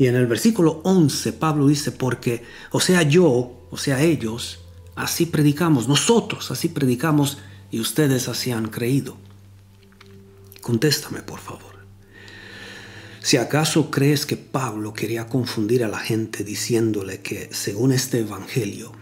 y 0.01 0.07
en 0.07 0.17
el 0.17 0.27
versículo 0.27 0.81
11 0.85 1.35
Pablo 1.35 1.67
dice, 1.67 1.93
porque, 1.93 2.43
o 2.71 2.81
sea, 2.81 3.03
yo, 3.03 3.67
o 3.71 3.77
sea, 3.77 4.01
ellos, 4.01 4.61
así 4.97 5.27
predicamos, 5.27 5.89
nosotros 5.89 6.51
así 6.51 6.71
predicamos 6.71 7.37
y 7.71 7.81
ustedes 7.81 8.27
así 8.27 8.51
han 8.51 8.69
creído. 8.69 9.19
Contéstame, 10.63 11.21
por 11.21 11.39
favor. 11.39 11.70
Si 13.23 13.37
acaso 13.37 13.91
crees 13.91 14.25
que 14.25 14.39
Pablo 14.39 14.95
quería 14.95 15.27
confundir 15.27 15.85
a 15.85 15.89
la 15.89 15.99
gente 15.99 16.43
diciéndole 16.43 17.21
que 17.21 17.51
según 17.53 17.93
este 17.93 18.21
Evangelio, 18.21 18.93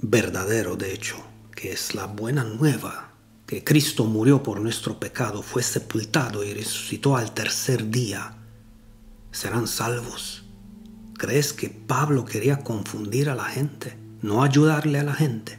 verdadero 0.00 0.74
de 0.74 0.92
hecho, 0.92 1.16
que 1.54 1.70
es 1.70 1.94
la 1.94 2.06
buena 2.06 2.42
nueva, 2.42 3.12
que 3.46 3.62
Cristo 3.62 4.04
murió 4.04 4.42
por 4.42 4.60
nuestro 4.60 4.98
pecado, 4.98 5.42
fue 5.42 5.62
sepultado 5.62 6.44
y 6.44 6.52
resucitó 6.52 7.16
al 7.16 7.32
tercer 7.32 7.90
día, 7.90 8.34
serán 9.30 9.68
salvos. 9.68 10.44
¿Crees 11.16 11.52
que 11.52 11.70
Pablo 11.70 12.24
quería 12.24 12.58
confundir 12.58 13.30
a 13.30 13.36
la 13.36 13.44
gente, 13.44 13.96
no 14.20 14.42
ayudarle 14.42 14.98
a 14.98 15.04
la 15.04 15.14
gente? 15.14 15.58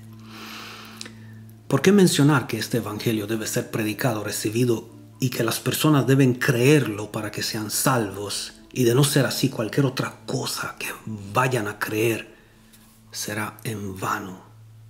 ¿Por 1.69 1.81
qué 1.81 1.93
mencionar 1.93 2.45
que 2.47 2.57
este 2.57 2.77
Evangelio 2.77 3.25
debe 3.25 3.47
ser 3.47 3.71
predicado, 3.71 4.23
recibido 4.23 4.98
y 5.19 5.29
que 5.29 5.43
las 5.43 5.59
personas 5.59 6.07
deben 6.07 6.33
creerlo 6.35 7.11
para 7.11 7.31
que 7.31 7.43
sean 7.43 7.71
salvos 7.71 8.53
y 8.71 8.83
de 8.83 8.95
no 8.95 9.03
ser 9.03 9.25
así 9.25 9.49
cualquier 9.49 9.85
otra 9.85 10.19
cosa 10.25 10.75
que 10.79 10.87
vayan 11.33 11.67
a 11.67 11.79
creer 11.79 12.35
será 13.11 13.57
en 13.63 13.99
vano? 13.99 14.41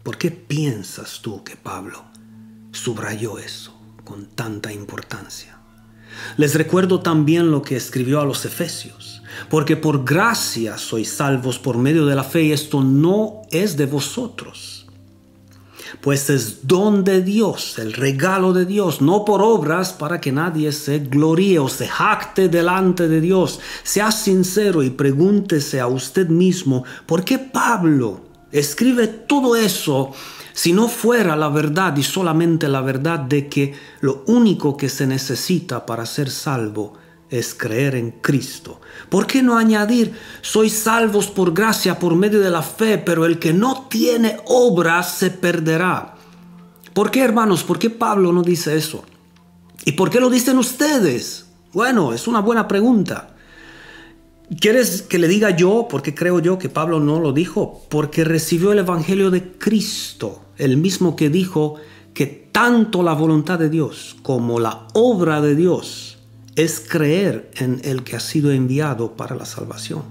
¿Por 0.03 0.17
qué 0.17 0.31
piensas 0.31 1.19
tú 1.21 1.43
que 1.43 1.55
Pablo 1.55 2.03
subrayó 2.71 3.39
eso 3.39 3.79
con 4.03 4.27
tanta 4.27 4.71
importancia? 4.71 5.59
Les 6.37 6.55
recuerdo 6.55 7.01
también 7.01 7.51
lo 7.51 7.61
que 7.61 7.75
escribió 7.75 8.19
a 8.19 8.25
los 8.25 8.43
Efesios, 8.45 9.21
porque 9.49 9.77
por 9.77 10.03
gracia 10.03 10.77
sois 10.77 11.09
salvos 11.09 11.59
por 11.59 11.77
medio 11.77 12.05
de 12.05 12.15
la 12.15 12.23
fe 12.23 12.43
y 12.43 12.51
esto 12.51 12.83
no 12.83 13.43
es 13.51 13.77
de 13.77 13.85
vosotros. 13.85 14.78
Pues 16.01 16.29
es 16.29 16.67
don 16.67 17.03
de 17.03 17.21
Dios, 17.21 17.79
el 17.79 17.93
regalo 17.93 18.53
de 18.53 18.65
Dios, 18.65 19.01
no 19.01 19.25
por 19.25 19.41
obras 19.41 19.93
para 19.93 20.19
que 20.21 20.31
nadie 20.31 20.71
se 20.71 20.99
gloríe 20.99 21.59
o 21.59 21.67
se 21.67 21.87
jacte 21.87 22.49
delante 22.49 23.07
de 23.07 23.21
Dios. 23.21 23.59
Sea 23.83 24.11
sincero 24.11 24.83
y 24.83 24.89
pregúntese 24.89 25.79
a 25.79 25.87
usted 25.87 26.27
mismo, 26.27 26.83
¿por 27.05 27.23
qué 27.23 27.39
Pablo 27.39 28.21
escribe 28.51 29.07
todo 29.07 29.55
eso 29.55 30.11
si 30.53 30.73
no 30.73 30.87
fuera 30.89 31.35
la 31.35 31.49
verdad 31.49 31.95
y 31.95 32.03
solamente 32.03 32.67
la 32.67 32.81
verdad 32.81 33.19
de 33.19 33.47
que 33.47 33.73
lo 34.01 34.23
único 34.27 34.75
que 34.75 34.89
se 34.89 35.07
necesita 35.07 35.85
para 35.85 36.05
ser 36.05 36.29
salvo 36.29 36.98
es 37.29 37.53
creer 37.53 37.95
en 37.95 38.11
Cristo. 38.11 38.81
¿Por 39.09 39.27
qué 39.27 39.43
no 39.43 39.57
añadir, 39.57 40.13
sois 40.41 40.73
salvos 40.73 41.27
por 41.27 41.53
gracia 41.53 41.99
por 41.99 42.15
medio 42.15 42.39
de 42.39 42.49
la 42.49 42.61
fe, 42.61 42.97
pero 42.97 43.25
el 43.25 43.39
que 43.39 43.53
no 43.53 43.87
tiene 43.89 44.37
obras 44.45 45.15
se 45.15 45.29
perderá? 45.29 46.15
¿Por 46.93 47.11
qué, 47.11 47.21
hermanos? 47.21 47.63
¿Por 47.63 47.79
qué 47.79 47.89
Pablo 47.89 48.33
no 48.33 48.41
dice 48.41 48.75
eso? 48.75 49.03
¿Y 49.85 49.93
por 49.93 50.09
qué 50.09 50.19
lo 50.19 50.29
dicen 50.29 50.57
ustedes? 50.57 51.47
Bueno, 51.71 52.13
es 52.13 52.27
una 52.27 52.41
buena 52.41 52.67
pregunta. 52.67 53.35
¿Quieres 54.59 55.03
que 55.03 55.19
le 55.19 55.27
diga 55.27 55.51
yo 55.51 55.87
por 55.87 56.01
qué 56.01 56.15
creo 56.15 56.39
yo 56.39 56.57
que 56.57 56.69
Pablo 56.69 56.99
no 56.99 57.19
lo 57.19 57.31
dijo? 57.33 57.85
Porque 57.89 58.23
recibió 58.23 58.71
el 58.71 58.79
Evangelio 58.79 59.29
de 59.29 59.51
Cristo, 59.51 60.41
el 60.57 60.77
mismo 60.77 61.15
que 61.15 61.29
dijo 61.29 61.75
que 62.15 62.25
tanto 62.51 63.03
la 63.03 63.13
voluntad 63.13 63.59
de 63.59 63.69
Dios 63.69 64.17
como 64.23 64.59
la 64.59 64.87
obra 64.93 65.39
de 65.41 65.55
Dios 65.55 66.18
es 66.63 66.79
creer 66.79 67.51
en 67.55 67.81
el 67.83 68.03
que 68.03 68.15
ha 68.15 68.19
sido 68.19 68.51
enviado 68.51 69.15
para 69.15 69.35
la 69.35 69.45
salvación. 69.45 70.03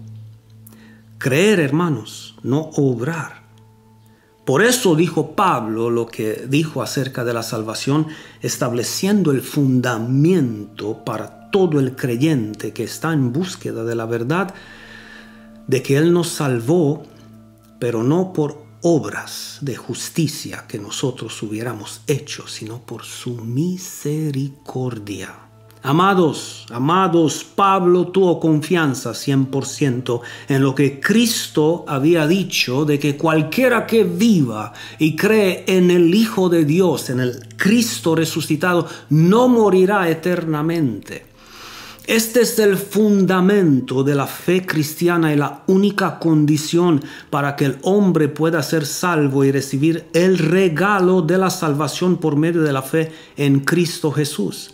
Creer, 1.19 1.61
hermanos, 1.61 2.37
no 2.43 2.71
obrar. 2.77 3.47
Por 4.47 4.63
eso 4.63 4.95
dijo 4.95 5.33
Pablo 5.33 5.91
lo 5.91 6.07
que 6.07 6.47
dijo 6.49 6.81
acerca 6.81 7.25
de 7.25 7.35
la 7.35 7.43
salvación, 7.43 8.07
estableciendo 8.41 9.31
el 9.31 9.43
fundamento 9.43 11.05
para 11.05 11.51
todo 11.51 11.81
el 11.81 11.97
creyente 11.97 12.73
que 12.73 12.85
está 12.85 13.13
en 13.13 13.31
búsqueda 13.33 13.85
de 13.85 13.95
la 13.95 14.07
verdad, 14.07 14.55
de 15.67 15.83
que 15.83 15.99
Él 15.99 16.15
nos 16.15 16.29
salvó, 16.29 17.03
pero 17.79 18.03
no 18.03 18.33
por 18.33 18.65
obras 18.81 19.59
de 19.61 19.77
justicia 19.77 20.65
que 20.67 20.79
nosotros 20.79 21.43
hubiéramos 21.43 22.01
hecho, 22.07 22.47
sino 22.47 22.81
por 22.81 23.05
su 23.05 23.37
misericordia. 23.37 25.48
Amados, 25.83 26.67
amados, 26.71 27.47
Pablo 27.55 28.09
tuvo 28.09 28.41
confianza 28.41 29.13
100% 29.13 30.21
en 30.49 30.63
lo 30.63 30.75
que 30.75 30.99
Cristo 30.99 31.85
había 31.87 32.27
dicho 32.27 32.85
de 32.85 32.99
que 32.99 33.17
cualquiera 33.17 33.87
que 33.87 34.03
viva 34.03 34.73
y 34.99 35.15
cree 35.15 35.65
en 35.69 35.93
el 35.93 36.13
Hijo 36.13 36.49
de 36.49 36.65
Dios, 36.65 37.11
en 37.11 37.21
el 37.21 37.49
Cristo 37.57 38.17
resucitado, 38.17 38.89
no 39.11 39.47
morirá 39.47 40.09
eternamente. 40.09 41.27
Este 42.09 42.41
es 42.41 42.59
el 42.59 42.77
fundamento 42.77 44.03
de 44.03 44.15
la 44.17 44.27
fe 44.27 44.67
cristiana 44.67 45.33
y 45.33 45.37
la 45.37 45.63
única 45.69 46.19
condición 46.19 47.05
para 47.31 47.55
que 47.55 47.67
el 47.67 47.79
hombre 47.83 48.29
pueda 48.29 48.63
ser 48.63 48.85
salvo 48.85 49.45
y 49.45 49.53
recibir 49.53 50.07
el 50.13 50.39
regalo 50.39 51.23
de 51.23 51.39
la 51.39 51.51
salvación 51.51 52.17
por 52.17 52.35
medio 52.35 52.63
de 52.63 52.73
la 52.73 52.83
fe 52.83 53.13
en 53.37 53.61
Cristo 53.61 54.11
Jesús 54.11 54.73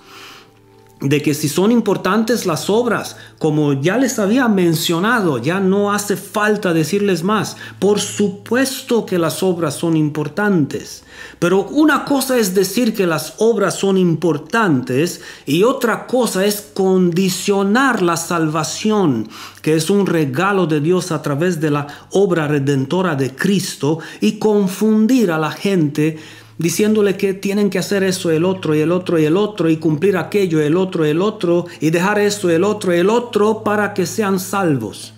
de 1.00 1.20
que 1.20 1.34
si 1.34 1.48
son 1.48 1.70
importantes 1.70 2.46
las 2.46 2.70
obras, 2.70 3.16
como 3.38 3.74
ya 3.74 3.98
les 3.98 4.18
había 4.18 4.48
mencionado, 4.48 5.38
ya 5.38 5.60
no 5.60 5.92
hace 5.92 6.16
falta 6.16 6.72
decirles 6.72 7.22
más. 7.22 7.56
Por 7.78 8.00
supuesto 8.00 9.04
que 9.04 9.18
las 9.18 9.42
obras 9.42 9.74
son 9.74 9.96
importantes, 9.96 11.04
pero 11.38 11.62
una 11.64 12.04
cosa 12.04 12.38
es 12.38 12.54
decir 12.54 12.94
que 12.94 13.06
las 13.06 13.34
obras 13.38 13.74
son 13.74 13.98
importantes 13.98 15.20
y 15.44 15.62
otra 15.64 16.06
cosa 16.06 16.46
es 16.46 16.70
condicionar 16.72 18.00
la 18.00 18.16
salvación, 18.16 19.28
que 19.62 19.74
es 19.74 19.90
un 19.90 20.06
regalo 20.06 20.66
de 20.66 20.80
Dios 20.80 21.12
a 21.12 21.20
través 21.22 21.60
de 21.60 21.70
la 21.70 21.86
obra 22.12 22.48
redentora 22.48 23.14
de 23.14 23.34
Cristo, 23.34 23.98
y 24.20 24.38
confundir 24.38 25.30
a 25.30 25.38
la 25.38 25.50
gente 25.50 26.18
diciéndole 26.58 27.16
que 27.16 27.34
tienen 27.34 27.70
que 27.70 27.78
hacer 27.78 28.02
eso, 28.02 28.30
el 28.30 28.44
otro 28.44 28.74
y 28.74 28.80
el 28.80 28.92
otro 28.92 29.18
y 29.18 29.24
el 29.24 29.36
otro 29.36 29.68
y 29.68 29.76
cumplir 29.76 30.16
aquello, 30.16 30.60
el 30.60 30.76
otro, 30.76 31.04
el 31.04 31.20
otro 31.20 31.66
y 31.80 31.90
dejar 31.90 32.18
eso, 32.18 32.50
el 32.50 32.64
otro, 32.64 32.92
el 32.92 33.10
otro 33.10 33.64
para 33.64 33.94
que 33.94 34.06
sean 34.06 34.38
salvos. 34.38 35.14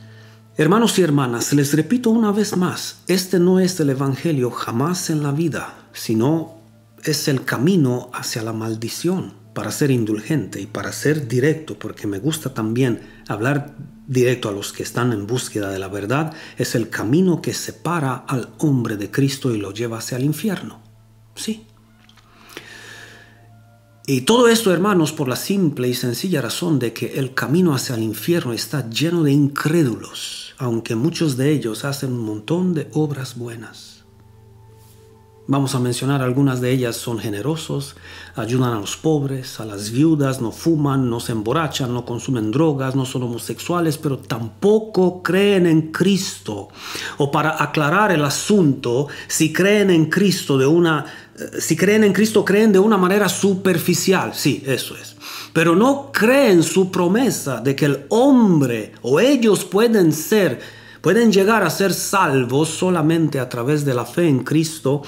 Hermanos 0.57 0.99
y 0.99 1.03
hermanas, 1.03 1.53
les 1.53 1.75
repito 1.75 2.09
una 2.09 2.33
vez 2.33 2.57
más, 2.57 3.03
este 3.09 3.39
no 3.39 3.61
es 3.61 3.79
el 3.79 3.91
Evangelio 3.91 4.51
jamás 4.51 5.11
en 5.11 5.23
la 5.23 5.31
vida, 5.31 5.75
sino 5.93 6.57
es 7.05 7.29
el 7.29 7.45
camino 7.45 8.11
hacia 8.15 8.43
la 8.43 8.55
maldición, 8.55 9.35
para 9.53 9.71
ser 9.71 9.91
indulgente 9.91 10.61
y 10.61 10.67
para 10.67 10.93
ser 10.93 11.29
directo, 11.29 11.79
porque 11.79 12.07
me 12.07 12.19
gusta 12.19 12.55
también 12.55 13.01
hablar 13.29 13.75
directo 14.07 14.49
a 14.49 14.53
los 14.53 14.73
que 14.73 14.83
están 14.83 15.13
en 15.13 15.27
búsqueda 15.27 15.71
de 15.71 15.79
la 15.79 15.89
verdad, 15.89 16.33
es 16.57 16.75
el 16.75 16.89
camino 16.89 17.43
que 17.43 17.55
separa 17.55 18.25
al 18.29 18.51
hombre 18.59 18.97
de 18.97 19.11
Cristo 19.11 19.55
y 19.55 19.59
lo 19.59 19.73
lleva 19.73 19.99
hacia 19.99 20.19
el 20.19 20.25
infierno. 20.25 20.86
Sí. 21.37 21.65
Y 24.09 24.21
todo 24.23 24.49
esto, 24.49 24.73
hermanos, 24.73 25.13
por 25.13 25.29
la 25.29 25.35
simple 25.35 25.89
y 25.89 25.95
sencilla 25.95 26.41
razón 26.41 26.79
de 26.79 26.93
que 26.93 27.19
el 27.19 27.35
camino 27.35 27.75
hacia 27.75 27.97
el 27.97 28.03
infierno 28.03 28.53
está 28.53 28.89
lleno 28.89 29.25
de 29.25 29.33
incrédulos, 29.33 30.55
aunque 30.59 30.95
muchos 30.95 31.37
de 31.37 31.51
ellos 31.51 31.85
hacen 31.85 32.13
un 32.13 32.25
montón 32.25 32.73
de 32.73 32.89
obras 32.93 33.37
buenas. 33.37 33.96
Vamos 35.49 35.77
a 35.77 35.79
mencionar 35.79 36.23
algunas 36.23 36.61
de 36.61 36.73
ellas. 36.73 36.97
Son 36.97 37.21
generosos, 37.21 37.95
ayudan 38.35 38.73
a 38.73 38.81
los 38.81 38.97
pobres, 38.97 39.61
a 39.61 39.65
las 39.65 39.93
viudas, 39.93 40.41
no 40.41 40.51
fuman, 40.51 41.09
no 41.09 41.21
se 41.21 41.31
emborrachan, 41.31 41.95
no 41.95 42.05
consumen 42.05 42.51
drogas, 42.51 42.97
no 42.97 43.05
son 43.05 43.23
homosexuales, 43.23 43.97
pero 43.97 44.19
tampoco 44.19 45.23
creen 45.23 45.67
en 45.67 45.93
Cristo. 45.93 46.69
O 47.19 47.31
para 47.31 47.63
aclarar 47.63 48.11
el 48.11 48.25
asunto, 48.25 49.07
si 49.29 49.53
creen 49.53 49.91
en 49.91 50.07
Cristo 50.07 50.59
de 50.59 50.67
una 50.67 51.05
eh, 51.39 51.61
si 51.61 51.77
creen 51.77 52.03
en 52.03 52.13
Cristo, 52.13 52.45
creen 52.45 52.73
de 52.73 52.79
una 52.79 52.97
manera 52.97 53.29
superficial, 53.29 54.35
sí, 54.35 54.65
eso 54.67 54.97
es. 54.97 55.17
Pero 55.53 55.77
no 55.77 56.11
creen 56.13 56.63
su 56.63 56.91
promesa 56.91 57.61
de 57.61 57.77
que 57.77 57.85
el 57.85 58.07
hombre 58.09 58.93
o 59.03 59.21
ellos 59.21 59.65
pueden 59.65 60.13
ser 60.13 60.61
pueden 61.01 61.33
llegar 61.33 61.63
a 61.63 61.71
ser 61.71 61.93
salvos 61.93 62.69
solamente 62.69 63.41
a 63.41 63.49
través 63.49 63.85
de 63.85 63.95
la 63.95 64.05
fe 64.05 64.29
en 64.29 64.45
Cristo 64.45 65.03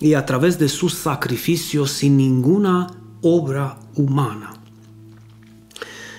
y 0.00 0.14
a 0.14 0.26
través 0.26 0.58
de 0.58 0.68
sus 0.68 0.94
sacrificios 0.94 1.90
sin 1.90 2.16
ninguna 2.16 2.86
obra 3.22 3.78
humana. 3.94 4.54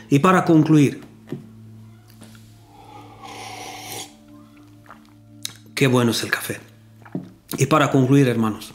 Y 0.09 0.19
para 0.19 0.45
concluir, 0.45 1.01
qué 5.75 5.87
bueno 5.87 6.11
es 6.11 6.23
el 6.23 6.31
café. 6.31 6.59
Y 7.57 7.65
para 7.65 7.91
concluir, 7.91 8.27
hermanos, 8.27 8.73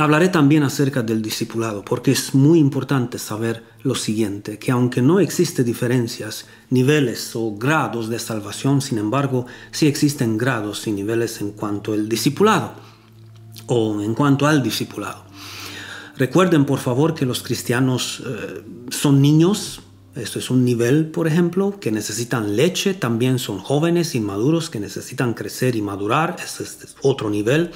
Hablaré 0.00 0.28
también 0.28 0.62
acerca 0.62 1.02
del 1.02 1.22
discipulado, 1.22 1.84
porque 1.84 2.12
es 2.12 2.32
muy 2.32 2.60
importante 2.60 3.18
saber 3.18 3.64
lo 3.88 3.94
siguiente, 3.94 4.58
que 4.58 4.70
aunque 4.70 5.02
no 5.02 5.18
existen 5.18 5.64
diferencias, 5.64 6.46
niveles 6.70 7.34
o 7.34 7.56
grados 7.56 8.08
de 8.08 8.18
salvación, 8.18 8.80
sin 8.80 8.98
embargo, 8.98 9.46
sí 9.72 9.86
existen 9.86 10.38
grados 10.38 10.86
y 10.86 10.92
niveles 10.92 11.40
en 11.40 11.52
cuanto 11.52 11.94
al 11.94 12.08
discipulado 12.08 12.74
o 13.66 14.00
en 14.00 14.14
cuanto 14.14 14.46
al 14.46 14.62
discipulado. 14.62 15.24
Recuerden, 16.16 16.64
por 16.64 16.78
favor, 16.78 17.14
que 17.14 17.26
los 17.26 17.42
cristianos 17.42 18.22
eh, 18.26 18.62
son 18.90 19.22
niños, 19.22 19.80
esto 20.14 20.38
es 20.38 20.50
un 20.50 20.64
nivel, 20.64 21.06
por 21.06 21.26
ejemplo, 21.26 21.78
que 21.80 21.90
necesitan 21.90 22.56
leche, 22.56 22.92
también 22.92 23.38
son 23.38 23.58
jóvenes 23.58 24.14
inmaduros 24.14 24.68
que 24.68 24.80
necesitan 24.80 25.32
crecer 25.32 25.76
y 25.76 25.82
madurar, 25.82 26.36
este 26.44 26.64
es 26.64 26.96
otro 27.02 27.30
nivel. 27.30 27.70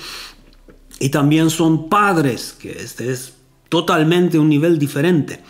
Y 0.98 1.09
también 1.09 1.51
son 1.51 1.88
padres, 1.88 2.55
que 2.59 2.72
este 2.72 3.12
es 3.12 3.35
totalmente 3.68 4.38
un 4.38 4.48
nivel 4.48 4.79
diferente. 4.79 5.40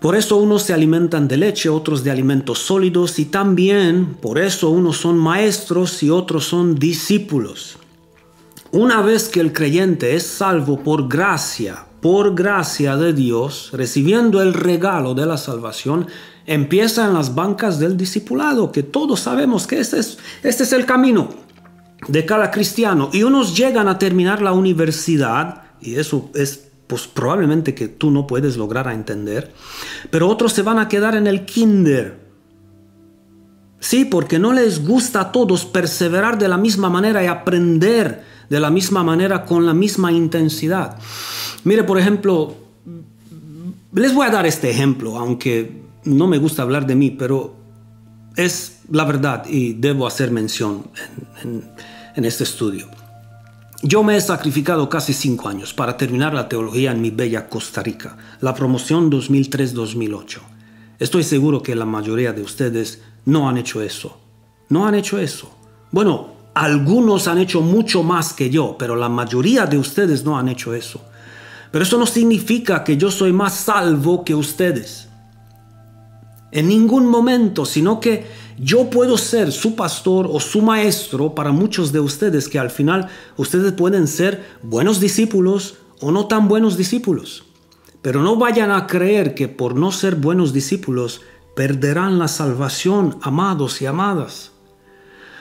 Por 0.00 0.14
eso 0.14 0.36
unos 0.36 0.62
se 0.62 0.74
alimentan 0.74 1.26
de 1.26 1.36
leche, 1.36 1.68
otros 1.68 2.04
de 2.04 2.10
alimentos 2.10 2.58
sólidos 2.58 3.18
y 3.18 3.24
también 3.26 4.14
por 4.20 4.38
eso 4.38 4.70
unos 4.70 4.98
son 4.98 5.18
maestros 5.18 6.02
y 6.02 6.10
otros 6.10 6.44
son 6.44 6.74
discípulos. 6.74 7.78
Una 8.72 9.00
vez 9.00 9.28
que 9.28 9.40
el 9.40 9.52
creyente 9.52 10.14
es 10.14 10.24
salvo 10.24 10.80
por 10.80 11.08
gracia, 11.08 11.86
por 12.02 12.34
gracia 12.34 12.96
de 12.96 13.12
Dios, 13.12 13.70
recibiendo 13.72 14.42
el 14.42 14.52
regalo 14.52 15.14
de 15.14 15.24
la 15.24 15.38
salvación, 15.38 16.06
empieza 16.46 17.06
en 17.06 17.14
las 17.14 17.34
bancas 17.34 17.78
del 17.78 17.96
discipulado, 17.96 18.70
que 18.72 18.82
todos 18.82 19.20
sabemos 19.20 19.66
que 19.66 19.80
este 19.80 19.98
es, 19.98 20.18
este 20.42 20.64
es 20.64 20.72
el 20.72 20.84
camino 20.84 21.30
de 22.08 22.24
cada 22.26 22.50
cristiano 22.50 23.10
y 23.12 23.22
unos 23.22 23.56
llegan 23.56 23.88
a 23.88 23.98
terminar 23.98 24.42
la 24.42 24.52
universidad 24.52 25.62
y 25.80 25.96
eso 25.96 26.30
es 26.34 26.65
pues 26.86 27.06
probablemente 27.06 27.74
que 27.74 27.88
tú 27.88 28.10
no 28.10 28.26
puedes 28.26 28.56
lograr 28.56 28.88
a 28.88 28.94
entender, 28.94 29.52
pero 30.10 30.28
otros 30.28 30.52
se 30.52 30.62
van 30.62 30.78
a 30.78 30.88
quedar 30.88 31.16
en 31.16 31.26
el 31.26 31.44
kinder. 31.44 32.26
Sí, 33.80 34.04
porque 34.04 34.38
no 34.38 34.52
les 34.52 34.86
gusta 34.86 35.20
a 35.20 35.32
todos 35.32 35.64
perseverar 35.64 36.38
de 36.38 36.48
la 36.48 36.56
misma 36.56 36.88
manera 36.88 37.22
y 37.22 37.26
aprender 37.26 38.24
de 38.48 38.60
la 38.60 38.70
misma 38.70 39.02
manera, 39.02 39.44
con 39.44 39.66
la 39.66 39.74
misma 39.74 40.12
intensidad. 40.12 40.96
Mire, 41.64 41.84
por 41.84 41.98
ejemplo, 41.98 42.54
les 43.92 44.14
voy 44.14 44.26
a 44.26 44.30
dar 44.30 44.46
este 44.46 44.70
ejemplo, 44.70 45.18
aunque 45.18 45.82
no 46.04 46.26
me 46.26 46.38
gusta 46.38 46.62
hablar 46.62 46.86
de 46.86 46.94
mí, 46.94 47.10
pero 47.10 47.56
es 48.36 48.80
la 48.90 49.04
verdad 49.04 49.44
y 49.48 49.72
debo 49.72 50.06
hacer 50.06 50.30
mención 50.30 50.86
en, 52.14 52.24
este 52.24 52.44
estudio. 52.44 52.88
Yo 53.82 54.02
me 54.02 54.16
he 54.16 54.20
sacrificado 54.20 54.88
casi 54.88 55.12
cinco 55.12 55.48
años 55.48 55.74
para 55.74 55.96
terminar 55.98 56.32
la 56.32 56.48
teología 56.48 56.92
en 56.92 57.02
mi 57.02 57.10
bella 57.10 57.48
Costa 57.48 57.82
Rica, 57.82 58.16
la 58.40 58.54
promoción 58.54 59.10
2003-2008. 59.10 60.38
Estoy 60.98 61.24
seguro 61.24 61.62
que 61.62 61.74
la 61.74 61.84
mayoría 61.84 62.32
de 62.32 62.40
ustedes 62.40 63.02
no 63.26 63.48
han 63.48 63.58
hecho 63.58 63.82
eso. 63.82 64.18
No 64.70 64.86
han 64.86 64.94
hecho 64.94 65.18
eso. 65.18 65.50
Bueno, 65.90 66.28
algunos 66.54 67.28
han 67.28 67.36
hecho 67.36 67.60
mucho 67.60 68.02
más 68.02 68.32
que 68.32 68.48
yo, 68.48 68.76
pero 68.78 68.96
la 68.96 69.10
mayoría 69.10 69.66
de 69.66 69.78
ustedes 69.78 70.24
no 70.24 70.38
han 70.38 70.48
hecho 70.48 70.72
eso. 70.72 71.02
Pero 71.70 71.84
eso 71.84 71.98
no 71.98 72.06
significa 72.06 72.82
que 72.82 72.96
yo 72.96 73.10
soy 73.10 73.32
más 73.34 73.54
salvo 73.54 74.24
que 74.24 74.34
ustedes. 74.34 75.08
En 76.50 76.68
ningún 76.68 77.06
momento, 77.06 77.66
sino 77.66 78.00
que 78.00 78.26
yo 78.58 78.88
puedo 78.90 79.18
ser 79.18 79.52
su 79.52 79.76
pastor 79.76 80.28
o 80.30 80.40
su 80.40 80.62
maestro 80.62 81.34
para 81.34 81.52
muchos 81.52 81.92
de 81.92 82.00
ustedes 82.00 82.48
que 82.48 82.58
al 82.58 82.70
final 82.70 83.08
ustedes 83.36 83.72
pueden 83.72 84.06
ser 84.08 84.44
buenos 84.62 85.00
discípulos 85.00 85.76
o 86.00 86.10
no 86.10 86.26
tan 86.26 86.48
buenos 86.48 86.76
discípulos. 86.76 87.44
Pero 88.02 88.22
no 88.22 88.36
vayan 88.36 88.70
a 88.70 88.86
creer 88.86 89.34
que 89.34 89.48
por 89.48 89.74
no 89.74 89.92
ser 89.92 90.16
buenos 90.16 90.52
discípulos 90.52 91.22
perderán 91.54 92.18
la 92.18 92.28
salvación, 92.28 93.18
amados 93.22 93.82
y 93.82 93.86
amadas. 93.86 94.52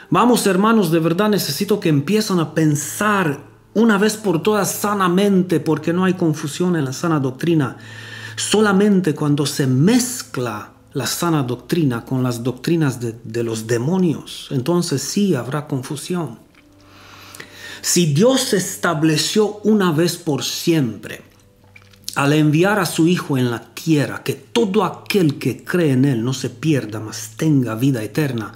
Vamos 0.10 0.45
hermanos, 0.47 0.91
de 0.91 0.99
verdad 0.99 1.30
necesito 1.30 1.80
que 1.80 1.89
empiecen 1.89 2.39
a 2.39 2.54
pensar 2.54 3.39
una 3.73 3.97
vez 3.97 4.15
por 4.15 4.41
todas 4.41 4.71
sanamente, 4.71 5.60
porque 5.60 5.93
no 5.93 6.06
hay 6.06 6.13
confusión 6.13 6.75
en 6.75 6.86
la 6.86 6.93
sana 6.93 7.19
doctrina. 7.19 7.78
Solamente 8.36 9.13
cuando 9.13 9.45
se 9.45 9.67
mezcla 9.67 10.74
la 10.95 11.05
sana 11.05 11.43
doctrina 11.43 12.05
con 12.05 12.23
las 12.23 12.41
doctrinas 12.41 13.01
de, 13.01 13.13
de 13.25 13.43
los 13.43 13.67
demonios, 13.67 14.47
entonces 14.49 15.01
sí 15.01 15.36
habrá 15.36 15.67
confusión. 15.67 16.39
Si 17.81 18.13
Dios 18.13 18.53
estableció 18.53 19.60
una 19.65 19.91
vez 19.91 20.15
por 20.15 20.43
siempre, 20.43 21.21
al 22.15 22.31
enviar 22.31 22.79
a 22.79 22.86
su 22.86 23.10
Hijo 23.10 23.38
en 23.38 23.51
la 23.51 23.73
tierra, 23.73 24.23
que 24.23 24.36
todo 24.36 24.86
aquel 24.86 25.38
que 25.38 25.65
cree 25.65 25.91
en 25.91 26.05
Él 26.05 26.23
no 26.23 26.34
se 26.34 26.49
pierda, 26.49 27.01
mas 27.01 27.34
tenga 27.36 27.75
vida 27.75 28.01
eterna, 28.01 28.55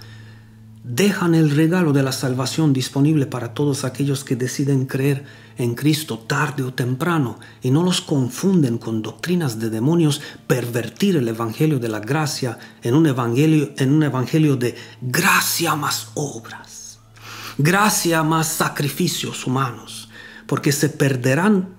dejan 0.89 1.36
el 1.36 1.52
regalo 1.52 1.93
de 1.93 2.02
la 2.02 2.12
salvación 2.12 2.73
disponible 2.73 3.28
para 3.28 3.54
todos 3.54 3.84
aquellos 3.84 4.23
que 4.23 4.36
deciden 4.36 4.88
creer 4.88 5.23
en 5.60 5.75
Cristo 5.75 6.17
tarde 6.17 6.63
o 6.63 6.73
temprano 6.73 7.39
y 7.62 7.69
no 7.69 7.84
los 7.84 8.02
confunden 8.02 8.80
con 8.80 9.04
doctrinas 9.04 9.60
de 9.60 9.69
demonios, 9.69 10.19
pervertir 10.47 11.15
el 11.15 11.28
evangelio 11.28 11.78
de 11.78 11.89
la 11.89 11.99
gracia 11.99 12.58
en 12.82 12.95
un 12.95 13.06
evangelio, 13.06 13.71
en 13.78 13.93
un 13.93 14.02
evangelio 14.02 14.56
de 14.56 14.75
gracia 14.99 15.75
más 15.75 16.10
obras, 16.15 16.97
gracia 17.60 18.23
más 18.23 18.47
sacrificios 18.47 19.45
humanos, 19.45 20.10
porque 20.47 20.71
se 20.71 20.89
perderán 20.89 21.69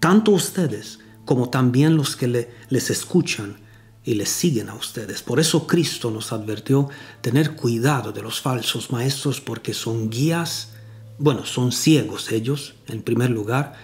tanto 0.00 0.32
ustedes 0.32 0.98
como 1.24 1.48
también 1.48 1.96
los 1.96 2.14
que 2.14 2.50
les 2.68 2.90
escuchan 2.90 3.56
y 4.04 4.14
les 4.14 4.30
siguen 4.30 4.68
a 4.68 4.74
ustedes. 4.74 5.22
Por 5.22 5.40
eso 5.40 5.66
Cristo 5.66 6.10
nos 6.10 6.32
advirtió 6.32 6.88
tener 7.20 7.54
cuidado 7.54 8.12
de 8.12 8.22
los 8.22 8.40
falsos 8.40 8.90
maestros 8.90 9.40
porque 9.40 9.74
son 9.74 10.10
guías, 10.10 10.70
bueno, 11.18 11.44
son 11.44 11.72
ciegos 11.72 12.32
ellos 12.32 12.74
en 12.88 13.02
primer 13.02 13.30
lugar 13.30 13.74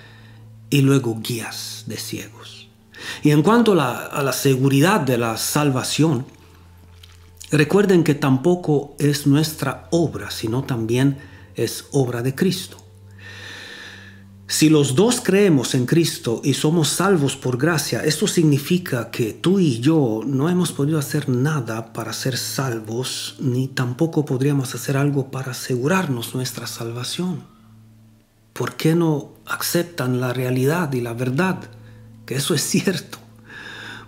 y 0.71 0.81
luego 0.81 1.21
guías 1.21 1.85
de 1.87 1.97
ciegos. 1.97 2.69
Y 3.23 3.31
en 3.31 3.43
cuanto 3.43 3.73
a 3.73 3.77
la, 3.77 4.07
a 4.07 4.23
la 4.23 4.33
seguridad 4.33 5.01
de 5.01 5.19
la 5.19 5.37
salvación, 5.37 6.27
recuerden 7.51 8.05
que 8.05 8.15
tampoco 8.15 8.97
es 8.99 9.27
nuestra 9.27 9.87
obra, 9.91 10.31
sino 10.31 10.65
también 10.65 11.19
es 11.55 11.87
obra 11.93 12.23
de 12.23 12.35
Cristo. 12.35 12.86
Si 14.49 14.69
los 14.69 14.95
dos 14.95 15.21
creemos 15.21 15.75
en 15.75 15.87
Cristo 15.87 16.41
y 16.45 16.55
somos 16.55 16.89
salvos 16.89 17.35
por 17.35 17.59
gracia, 17.59 18.05
esto 18.05 18.29
significa 18.29 19.11
que 19.11 19.33
tú 19.33 19.59
y 19.59 19.81
yo 19.81 20.21
no 20.25 20.49
hemos 20.49 20.71
podido 20.71 21.01
hacer 21.01 21.29
nada 21.29 21.93
para 21.93 22.13
ser 22.13 22.37
salvos, 22.37 23.35
ni 23.41 23.67
tampoco 23.67 24.25
podríamos 24.25 24.73
hacer 24.77 24.97
algo 24.97 25.33
para 25.33 25.51
asegurarnos 25.51 26.37
nuestra 26.37 26.69
salvación. 26.69 27.43
¿Por 28.53 28.77
qué 28.77 28.95
no 28.95 29.33
aceptan 29.47 30.21
la 30.21 30.33
realidad 30.33 30.93
y 30.93 31.01
la 31.01 31.13
verdad? 31.13 31.59
Que 32.25 32.37
eso 32.37 32.55
es 32.55 32.63
cierto. 32.63 33.19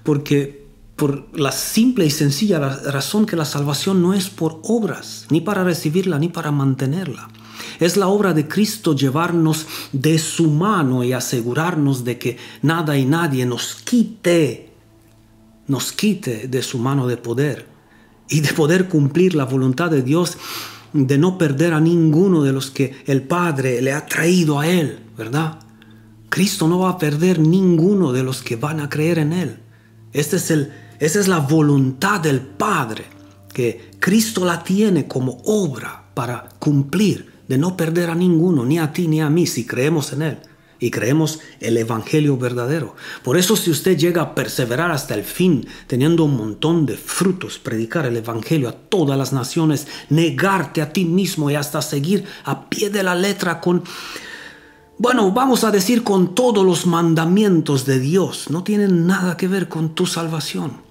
Porque 0.05 0.69
por 0.95 1.37
la 1.37 1.51
simple 1.51 2.07
y 2.07 2.11
sencilla 2.11 2.61
razón 2.61 3.27
que 3.27 3.35
la 3.35 3.45
salvación 3.45 4.03
no 4.03 4.15
es 4.15 4.29
por 4.29 4.61
obras, 4.63 5.27
ni 5.31 5.41
para 5.41 5.65
recibirla, 5.65 6.21
ni 6.21 6.29
para 6.29 6.53
mantenerla. 6.53 7.29
Es 7.79 7.97
la 7.97 8.09
obra 8.09 8.35
de 8.35 8.49
Cristo 8.49 8.95
llevarnos 8.95 9.67
de 9.93 10.19
su 10.19 10.51
mano 10.51 11.05
y 11.05 11.13
asegurarnos 11.13 12.05
de 12.05 12.19
que 12.19 12.37
nada 12.63 12.99
y 12.99 13.05
nadie 13.05 13.47
nos 13.47 13.77
quite, 13.77 14.73
nos 15.67 15.93
quite 15.93 16.49
de 16.49 16.63
su 16.63 16.79
mano 16.79 17.07
de 17.07 17.17
poder 17.17 17.67
y 18.29 18.41
de 18.41 18.53
poder 18.53 18.89
cumplir 18.89 19.35
la 19.35 19.45
voluntad 19.45 19.91
de 19.91 20.03
Dios 20.03 20.37
de 20.93 21.19
no 21.19 21.39
perder 21.39 21.75
a 21.75 21.81
ninguno 21.81 22.43
de 22.43 22.53
los 22.53 22.71
que 22.71 22.97
el 23.07 23.23
Padre 23.23 23.81
le 23.83 23.93
ha 23.93 24.07
traído 24.07 24.59
a 24.59 24.67
Él, 24.67 25.01
¿verdad? 25.17 25.61
Cristo 26.29 26.69
no 26.69 26.81
va 26.81 26.91
a 26.91 26.99
perder 26.99 27.39
ninguno 27.39 28.13
de 28.13 28.23
los 28.23 28.43
que 28.43 28.57
van 28.57 28.81
a 28.81 28.89
creer 28.89 29.19
en 29.19 29.33
Él. 29.33 29.59
Este 30.13 30.37
es 30.37 30.51
el, 30.51 30.73
esa 30.99 31.21
es 31.21 31.29
la 31.29 31.39
voluntad 31.39 32.21
del 32.21 32.41
Padre, 32.41 33.05
que 33.53 33.91
Cristo 33.99 34.45
la 34.45 34.63
tiene 34.63 35.07
como 35.07 35.41
obra 35.45 36.11
para 36.15 36.49
cumplir 36.59 37.38
de 37.49 37.59
no 37.59 37.77
perder 37.77 38.11
a 38.11 38.15
ninguno, 38.15 38.65
ni 38.65 38.79
a 38.79 38.93
ti 38.93 39.09
ni 39.09 39.21
a 39.21 39.31
mí, 39.31 39.47
si 39.47 39.67
creemos 39.67 40.13
en 40.13 40.23
Él 40.23 40.39
y 40.81 40.91
creemos 40.91 41.41
el 41.61 41.77
Evangelio 41.77 42.37
verdadero. 42.37 42.95
Por 43.23 43.37
eso 43.37 43.57
si 43.57 43.71
usted 43.71 43.99
llega 43.99 44.23
a 44.23 44.35
perseverar 44.35 44.91
hasta 44.91 45.15
el 45.15 45.25
fin, 45.25 45.67
teniendo 45.87 46.25
un 46.25 46.37
montón 46.37 46.87
de 46.87 46.97
frutos, 46.97 47.59
predicar 47.59 48.07
el 48.07 48.17
Evangelio 48.17 48.69
a 48.69 48.73
todas 48.73 49.19
las 49.19 49.33
naciones, 49.33 49.87
negarte 50.09 50.81
a 50.81 50.93
ti 50.93 51.05
mismo 51.05 51.51
y 51.51 51.57
hasta 51.57 51.83
seguir 51.83 52.25
a 52.45 52.69
pie 52.69 52.91
de 52.91 53.03
la 53.03 53.15
letra 53.15 53.61
con, 53.61 53.83
bueno, 54.99 55.33
vamos 55.33 55.65
a 55.65 55.71
decir 55.71 56.05
con 56.05 56.35
todos 56.35 56.65
los 56.65 56.87
mandamientos 56.87 57.85
de 57.85 57.99
Dios, 57.99 58.51
no 58.51 58.63
tienen 58.63 59.07
nada 59.07 59.37
que 59.37 59.49
ver 59.49 59.69
con 59.69 59.95
tu 59.95 60.07
salvación 60.07 60.88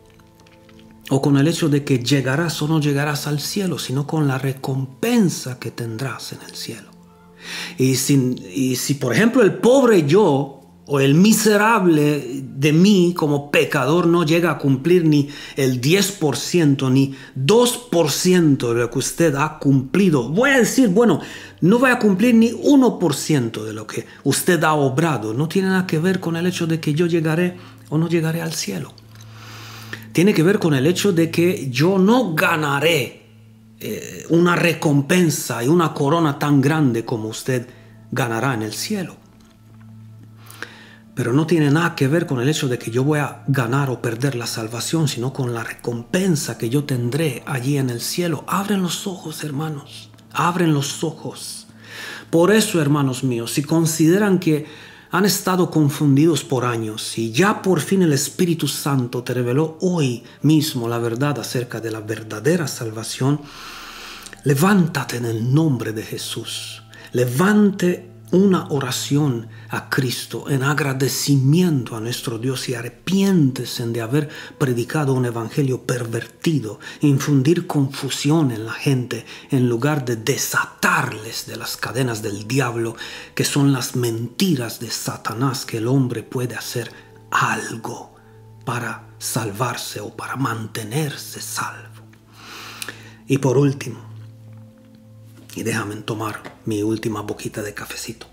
o 1.09 1.21
con 1.21 1.37
el 1.37 1.47
hecho 1.47 1.69
de 1.69 1.83
que 1.83 1.99
llegarás 1.99 2.61
o 2.61 2.67
no 2.67 2.79
llegarás 2.79 3.27
al 3.27 3.39
cielo, 3.39 3.79
sino 3.79 4.05
con 4.05 4.27
la 4.27 4.37
recompensa 4.37 5.59
que 5.59 5.71
tendrás 5.71 6.33
en 6.33 6.39
el 6.47 6.55
cielo. 6.55 6.89
Y 7.77 7.95
si, 7.95 8.93
por 8.95 9.13
ejemplo 9.13 9.41
el 9.41 9.53
pobre 9.53 10.05
yo 10.05 10.53
o 10.89 10.99
el 10.99 11.15
miserable 11.15 12.41
de 12.43 12.73
mí 12.73 13.13
como 13.15 13.51
pecador 13.51 14.07
no 14.07 14.25
llega 14.25 14.51
a 14.51 14.57
cumplir 14.57 15.05
ni 15.05 15.29
el 15.55 15.81
10% 15.81 16.91
ni 16.91 17.13
2% 17.37 18.73
de 18.73 18.79
lo 18.79 18.89
que 18.89 18.99
usted 18.99 19.35
ha 19.35 19.59
cumplido, 19.59 20.29
voy 20.29 20.51
a 20.51 20.59
decir, 20.59 20.89
bueno, 20.89 21.21
no 21.61 21.79
voy 21.79 21.91
a 21.91 21.99
cumplir 21.99 22.35
ni 22.35 22.51
1% 22.51 23.63
de 23.63 23.73
lo 23.73 23.85
que 23.85 24.05
usted 24.23 24.63
ha 24.63 24.73
obrado, 24.73 25.33
no 25.33 25.47
tiene 25.47 25.69
nada 25.69 25.87
que 25.87 25.99
ver 25.99 26.19
con 26.19 26.35
el 26.35 26.47
hecho 26.47 26.67
de 26.67 26.79
que 26.79 26.93
yo 26.93 27.05
llegaré 27.05 27.57
o 27.89 27.97
no 27.97 28.07
llegaré 28.07 28.41
al 28.41 28.53
cielo 28.53 28.93
tiene 30.17 30.33
que 30.33 30.41
ver 30.41 30.57
con 30.57 30.73
el 30.73 30.87
hecho 30.87 31.13
de 31.13 31.29
que 31.29 31.69
yo 31.69 31.99
no 31.99 32.33
ganaré 32.33 33.21
eh, 33.79 34.25
una 34.29 34.55
recompensa 34.55 35.63
y 35.63 35.67
una 35.67 35.93
corona 35.93 36.39
tan 36.39 36.59
grande 36.59 37.05
como 37.05 37.27
usted 37.27 37.67
ganará 38.09 38.55
en 38.55 38.63
el 38.63 38.73
cielo. 38.73 39.15
Pero 41.13 41.33
no 41.33 41.45
tiene 41.45 41.69
nada 41.69 41.93
que 41.93 42.07
ver 42.07 42.25
con 42.25 42.41
el 42.41 42.49
hecho 42.49 42.67
de 42.67 42.79
que 42.79 42.89
yo 42.89 43.03
voy 43.03 43.19
a 43.19 43.43
ganar 43.47 43.91
o 43.91 44.01
perder 44.01 44.33
la 44.33 44.47
salvación, 44.47 45.07
sino 45.07 45.33
con 45.33 45.53
la 45.53 45.63
recompensa 45.63 46.57
que 46.57 46.71
yo 46.71 46.85
tendré 46.85 47.43
allí 47.45 47.77
en 47.77 47.91
el 47.91 48.01
cielo. 48.01 48.43
Abren 48.47 48.81
los 48.81 49.05
ojos, 49.05 49.43
hermanos. 49.43 50.09
Abren 50.31 50.73
los 50.73 51.03
ojos. 51.03 51.67
Por 52.31 52.51
eso, 52.51 52.81
hermanos 52.81 53.23
míos, 53.23 53.51
si 53.51 53.61
consideran 53.61 54.39
que 54.39 54.65
han 55.11 55.25
estado 55.25 55.71
confundidos 55.71 56.43
por 56.43 56.65
años 56.65 57.17
y 57.17 57.31
ya 57.31 57.61
por 57.61 57.79
fin 57.81 58.01
el 58.01 58.13
Espíritu 58.13 58.67
Santo 58.67 59.23
te 59.23 59.33
reveló 59.33 59.77
hoy 59.81 60.23
mismo 60.41 60.89
la 60.89 60.97
verdad 60.97 61.39
acerca 61.39 61.79
de 61.79 61.91
la 61.91 62.01
verdadera 62.01 62.67
salvación, 62.67 63.39
levántate 64.43 65.17
en 65.17 65.25
el 65.25 65.53
nombre 65.53 65.93
de 65.93 66.03
Jesús. 66.03 66.83
Levante, 67.13 68.16
una 68.31 68.67
oración 68.69 69.47
a 69.69 69.89
Cristo 69.89 70.49
en 70.49 70.63
agradecimiento 70.63 71.95
a 71.95 71.99
nuestro 71.99 72.37
Dios 72.37 72.67
y 72.67 72.75
arrepiéntese 72.75 73.85
de 73.87 74.01
haber 74.01 74.29
predicado 74.57 75.13
un 75.13 75.25
evangelio 75.25 75.83
pervertido, 75.83 76.79
infundir 77.01 77.67
confusión 77.67 78.51
en 78.51 78.65
la 78.65 78.73
gente 78.73 79.25
en 79.49 79.69
lugar 79.69 80.03
de 80.03 80.17
desatarles 80.17 81.45
de 81.45 81.57
las 81.57 81.77
cadenas 81.77 82.21
del 82.21 82.47
diablo, 82.47 82.95
que 83.33 83.45
son 83.45 83.71
las 83.71 83.95
mentiras 83.95 84.79
de 84.79 84.89
Satanás 84.89 85.65
que 85.65 85.77
el 85.77 85.87
hombre 85.87 86.23
puede 86.23 86.55
hacer 86.55 86.91
algo 87.31 88.15
para 88.65 89.07
salvarse 89.19 90.01
o 90.01 90.15
para 90.15 90.35
mantenerse 90.35 91.41
salvo. 91.41 92.03
Y 93.27 93.37
por 93.37 93.57
último, 93.57 94.06
y 95.57 95.63
déjame 95.63 95.95
tomar 95.95 96.59
mi 96.65 96.83
última 96.83 97.21
boquita 97.21 97.63
de 97.63 97.73
cafecito. 97.73 98.27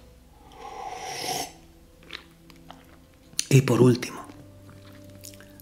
Y 3.49 3.63
por 3.63 3.81
último, 3.81 4.27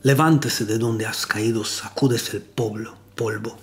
levántese 0.02 0.64
de 0.64 0.78
donde 0.78 1.06
has 1.06 1.24
caído, 1.24 1.64
sacudes 1.64 2.34
el 2.34 2.40
polvo, 2.42 2.96
polvo. 3.14 3.58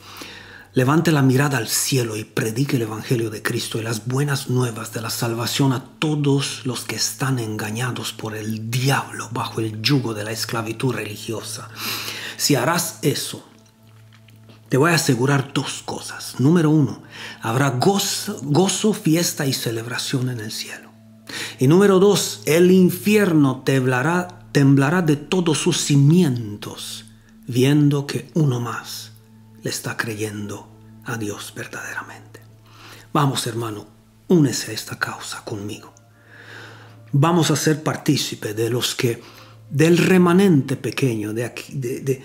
Levante 0.74 1.12
la 1.12 1.24
mirada 1.24 1.58
al 1.58 1.68
cielo 1.68 2.16
y 2.16 2.24
predique 2.24 2.78
el 2.78 2.84
Evangelio 2.84 3.30
de 3.30 3.42
Cristo 3.42 3.80
y 3.80 3.82
las 3.82 4.08
buenas 4.08 4.50
nuevas 4.50 4.94
de 4.94 5.02
la 5.02 5.10
salvación 5.10 5.74
a 5.74 5.84
todos 6.00 6.66
los 6.66 6.86
que 6.86 6.96
están 6.96 7.38
engañados 7.38 8.14
por 8.14 8.34
el 8.34 8.72
diablo 8.72 9.28
bajo 9.34 9.60
el 9.60 9.82
yugo 9.82 10.14
de 10.14 10.24
la 10.24 10.32
esclavitud 10.32 10.94
religiosa. 10.94 11.68
Si 12.38 12.56
harás 12.56 13.00
eso, 13.02 13.49
te 14.70 14.78
voy 14.78 14.92
a 14.92 14.96
asegurar 14.96 15.52
dos 15.54 15.82
cosas. 15.84 16.40
Número 16.40 16.70
uno, 16.70 17.02
habrá 17.42 17.72
gozo, 17.72 18.94
fiesta 18.94 19.48
y 19.48 19.54
celebración 19.54 20.30
en 20.30 20.40
el 20.40 20.52
cielo. 20.52 20.92
Y 21.58 21.68
número 21.68 22.00
dos, 22.00 22.42
el 22.46 22.72
infierno 22.72 23.64
temblará, 23.64 24.36
de 25.02 25.16
todos 25.16 25.58
sus 25.58 25.82
cimientos, 25.82 27.06
viendo 27.48 28.06
que 28.06 28.30
uno 28.34 28.60
más 28.60 29.12
le 29.64 29.70
está 29.70 29.98
creyendo 29.98 30.70
a 31.06 31.18
Dios 31.18 31.54
verdaderamente. 31.56 32.42
Vamos 33.12 33.48
hermano, 33.48 33.88
únese 34.28 34.72
a 34.72 34.74
esta 34.74 35.00
causa 35.00 35.44
conmigo. 35.44 35.94
Vamos 37.12 37.50
a 37.50 37.56
ser 37.56 37.82
partícipe 37.82 38.54
de 38.54 38.70
los 38.70 38.94
que, 38.94 39.22
del 39.70 39.98
remanente 39.98 40.76
pequeño 40.76 41.34
de, 41.34 41.46
aquí, 41.46 41.74
de 41.74 42.22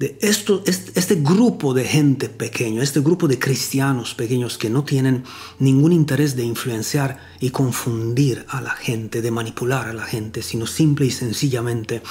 esto, 0.00 0.62
este, 0.64 1.16
grupo 1.16 1.74
de 1.74 1.84
gente 1.84 2.30
pequeño, 2.30 2.80
este 2.80 3.00
grupo 3.00 3.28
de 3.28 3.38
cristianos 3.38 4.14
pequeños 4.14 4.56
que 4.56 4.70
no 4.70 4.82
tienen 4.82 5.24
ningún 5.58 5.92
interés 5.92 6.36
de 6.36 6.42
influenciar 6.42 7.18
y 7.38 7.50
confundir 7.50 8.46
a 8.48 8.62
la 8.62 8.70
gente, 8.70 9.20
de 9.20 9.30
manipular 9.30 9.88
a 9.88 9.92
la 9.92 10.04
gente, 10.04 10.42
sino 10.42 10.66
simple 10.66 11.04
y 11.04 11.10
sencillamente 11.10 12.02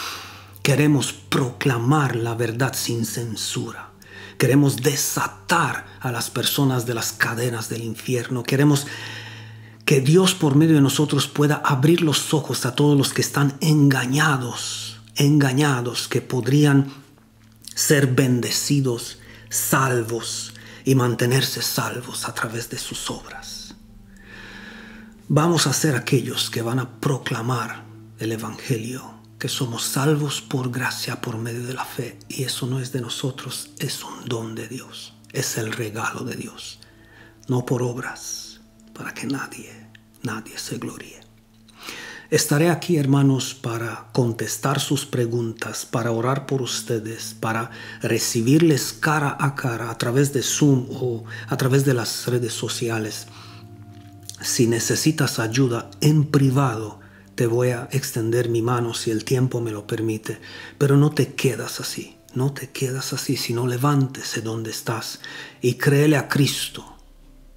queremos 0.61 1.13
proclamar 1.13 2.15
la 2.15 2.35
verdad 2.35 2.73
sin 2.75 3.05
censura. 3.05 3.89
Queremos 4.37 4.77
desatar 4.77 5.87
a 5.99 6.11
las 6.11 6.29
personas 6.29 6.85
de 6.85 6.93
las 6.93 7.11
cadenas 7.11 7.69
del 7.69 7.83
infierno. 7.83 8.43
Queremos 8.43 8.85
que 9.83 9.99
Dios 9.99 10.35
por 10.35 10.55
medio 10.55 10.75
de 10.75 10.81
nosotros 10.81 11.27
pueda 11.27 11.55
abrir 11.55 12.01
los 12.01 12.35
ojos 12.35 12.67
a 12.67 12.75
todos 12.75 12.95
los 12.95 13.13
que 13.13 13.21
están 13.21 13.57
engañados, 13.61 15.01
engañados, 15.15 16.07
que 16.07 16.21
podrían 16.21 16.91
ser 17.79 18.07
bendecidos, 18.07 19.19
salvos 19.49 20.53
y 20.83 20.95
mantenerse 20.95 21.61
salvos 21.61 22.27
a 22.27 22.33
través 22.33 22.69
de 22.69 22.77
sus 22.77 23.09
obras. 23.09 23.73
Vamos 25.29 25.65
a 25.65 25.71
ser 25.71 25.95
aquellos 25.95 26.49
que 26.49 26.61
van 26.61 26.79
a 26.79 26.99
proclamar 26.99 27.85
el 28.17 28.33
Evangelio, 28.33 29.21
que 29.39 29.47
somos 29.47 29.83
salvos 29.83 30.41
por 30.41 30.71
gracia, 30.71 31.21
por 31.21 31.37
medio 31.37 31.65
de 31.65 31.73
la 31.73 31.85
fe. 31.85 32.19
Y 32.27 32.43
eso 32.43 32.67
no 32.67 32.81
es 32.81 32.91
de 32.91 32.99
nosotros, 32.99 33.69
es 33.79 34.03
un 34.03 34.25
don 34.25 34.55
de 34.55 34.67
Dios, 34.67 35.13
es 35.31 35.57
el 35.57 35.71
regalo 35.71 36.25
de 36.25 36.35
Dios, 36.35 36.81
no 37.47 37.65
por 37.65 37.81
obras, 37.81 38.59
para 38.93 39.13
que 39.13 39.25
nadie, 39.25 39.87
nadie 40.21 40.57
se 40.57 40.79
gloríe. 40.79 41.28
Estaré 42.31 42.69
aquí, 42.69 42.97
hermanos, 42.97 43.55
para 43.55 44.05
contestar 44.11 44.79
sus 44.79 45.07
preguntas, 45.07 45.87
para 45.87 46.11
orar 46.11 46.45
por 46.45 46.61
ustedes, 46.61 47.35
para 47.39 47.71
recibirles 48.03 48.93
cara 48.93 49.35
a 49.39 49.55
cara 49.55 49.89
a 49.89 49.97
través 49.97 50.31
de 50.31 50.43
Zoom 50.43 50.85
o 50.91 51.23
a 51.47 51.57
través 51.57 51.85
de 51.85 51.95
las 51.95 52.27
redes 52.27 52.53
sociales. 52.53 53.25
Si 54.41 54.67
necesitas 54.67 55.39
ayuda 55.39 55.89
en 56.01 56.23
privado, 56.23 56.99
te 57.33 57.47
voy 57.47 57.69
a 57.69 57.89
extender 57.91 58.47
mi 58.47 58.61
mano 58.61 58.93
si 58.93 59.09
el 59.09 59.25
tiempo 59.25 59.59
me 59.59 59.71
lo 59.71 59.87
permite, 59.87 60.39
pero 60.77 60.97
no 60.97 61.09
te 61.09 61.33
quedas 61.33 61.79
así, 61.79 62.15
no 62.35 62.53
te 62.53 62.69
quedas 62.69 63.11
así, 63.11 63.37
sino 63.37 63.65
levántese 63.65 64.43
donde 64.43 64.69
estás 64.69 65.19
y 65.61 65.75
créele 65.75 66.15
a 66.15 66.27
Cristo 66.27 66.95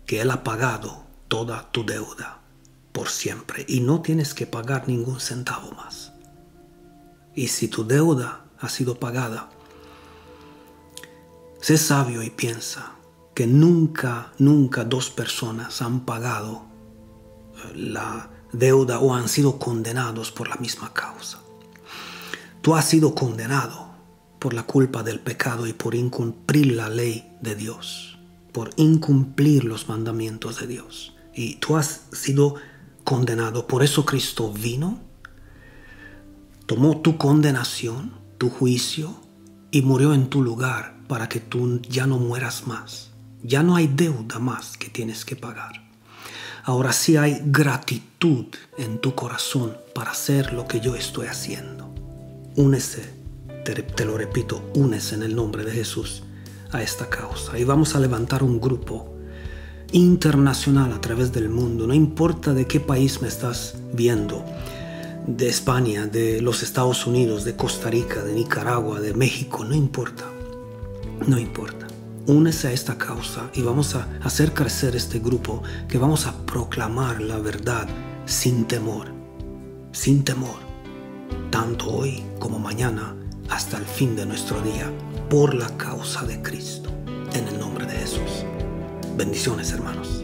que 0.07 0.23
Él 0.23 0.31
ha 0.31 0.43
pagado 0.43 1.05
toda 1.29 1.71
tu 1.73 1.85
deuda 1.85 2.42
por 2.93 3.09
siempre 3.09 3.65
y 3.69 3.81
no 3.81 4.03
tienes 4.03 4.35
que 4.35 4.47
pagar 4.47 4.89
ningún 4.89 5.21
centavo 5.21 5.73
más. 5.73 6.13
Y 7.35 7.49
si 7.49 7.69
tu 7.69 7.87
deuda 7.87 8.45
ha 8.59 8.69
sido 8.69 8.99
pagada, 8.99 9.51
sé 11.61 11.79
sabio 11.79 12.23
y 12.23 12.31
piensa 12.31 12.93
que 13.35 13.47
nunca, 13.47 14.33
nunca 14.39 14.85
dos 14.85 15.11
personas 15.11 15.81
han 15.81 16.01
pagado 16.01 16.67
eh, 17.57 17.73
la 17.75 18.31
deuda 18.53 18.99
o 18.99 19.15
han 19.15 19.29
sido 19.29 19.59
condenados 19.59 20.31
por 20.31 20.49
la 20.49 20.57
misma 20.57 20.93
causa. 20.93 21.39
Tú 22.61 22.77
has 22.77 22.85
sido 22.85 23.15
condenado 23.15 23.91
por 24.39 24.55
la 24.55 24.65
culpa 24.65 25.03
del 25.03 25.21
pecado 25.21 25.67
y 25.67 25.73
por 25.73 25.95
incumplir 25.95 26.73
la 26.73 26.89
ley 26.89 27.33
de 27.41 27.55
Dios, 27.55 28.19
por 28.53 28.71
incumplir 28.77 29.65
los 29.65 29.89
mandamientos 29.89 30.61
de 30.61 30.67
Dios. 30.67 31.15
Y 31.35 31.55
tú 31.57 31.77
has 31.77 32.03
sido 32.13 32.57
condenado. 33.05 33.67
Por 33.67 33.83
eso 33.83 34.05
Cristo 34.05 34.53
vino, 34.53 35.01
tomó 36.67 36.99
tu 36.99 37.17
condenación, 37.19 38.13
tu 38.39 38.51
juicio, 38.51 39.15
y 39.71 39.83
murió 39.83 40.13
en 40.13 40.29
tu 40.29 40.43
lugar 40.43 40.95
para 41.09 41.29
que 41.29 41.41
tú 41.41 41.81
ya 41.89 42.07
no 42.07 42.19
mueras 42.19 42.67
más. 42.67 43.11
Ya 43.43 43.63
no 43.63 43.75
hay 43.75 43.89
deuda 43.89 44.39
más 44.39 44.77
que 44.77 44.89
tienes 44.89 45.25
que 45.25 45.35
pagar. 45.35 45.83
Ahora 46.65 46.93
sí 46.93 47.17
hay 47.17 47.43
gratitud 47.45 48.47
en 48.79 49.01
tu 49.01 49.17
corazón 49.17 49.77
para 49.95 50.13
hacer 50.13 50.53
lo 50.53 50.69
que 50.69 50.79
yo 50.79 50.95
estoy 50.95 51.27
haciendo. 51.27 51.93
Únese, 52.55 53.15
te, 53.65 54.05
lo 54.05 54.17
repito, 54.17 54.71
únese 54.75 55.17
en 55.17 55.25
el 55.25 55.35
nombre 55.35 55.65
de 55.65 55.73
Jesús 55.73 56.23
a 56.71 56.83
esta 56.83 57.09
causa. 57.09 57.59
Y 57.59 57.65
vamos 57.65 57.97
a 57.97 58.01
levantar 58.01 58.43
un 58.43 58.61
grupo 58.61 59.13
internacional 59.93 60.93
a 60.93 61.01
través 61.01 61.33
del 61.33 61.49
mundo, 61.49 61.87
no 61.87 61.95
importa 61.95 62.55
de 62.55 62.67
qué 62.67 62.81
país 62.81 63.23
me 63.23 63.29
estás 63.29 63.77
viendo, 63.93 64.45
de 65.27 65.49
España, 65.49 66.07
de 66.07 66.41
los 66.43 66.63
Estados 66.63 67.07
Unidos, 67.07 67.45
de 67.45 67.55
Costa 67.55 67.91
Rica, 67.91 68.23
de 68.25 68.35
Nicaragua, 68.35 69.01
de 69.01 69.15
México, 69.15 69.65
no 69.65 69.75
importa, 69.75 70.25
no 71.27 71.39
importa. 71.39 71.87
Únese 72.27 72.69
a 72.69 72.73
esta 72.73 72.99
causa 72.99 73.51
y 73.53 73.63
vamos 73.63 73.95
a 73.95 74.09
hacer 74.23 74.55
crecer 74.55 74.95
este 74.95 75.19
grupo 75.19 75.63
que 75.89 75.99
vamos 75.99 76.27
a 76.27 76.37
proclamar 76.47 77.21
la 77.21 77.39
verdad 77.39 77.89
sin 78.27 78.65
temor, 78.65 79.09
sin 79.93 80.25
temor, 80.25 80.57
tanto 81.51 81.91
hoy 81.91 82.23
como 82.39 82.59
mañana 82.59 83.17
hasta 83.51 83.77
el 83.77 83.85
fin 83.85 84.17
de 84.17 84.25
nuestro 84.25 84.61
día, 84.63 84.91
por 85.29 85.55
la 85.55 85.69
causa 85.77 86.25
de 86.25 86.41
Cristo, 86.41 86.91
en 87.35 87.49
el 87.49 87.59
nombre 87.59 87.87
de 87.87 87.95
Jesús. 87.95 88.45
Bendiciones, 89.17 89.73
hermanos. 89.73 90.22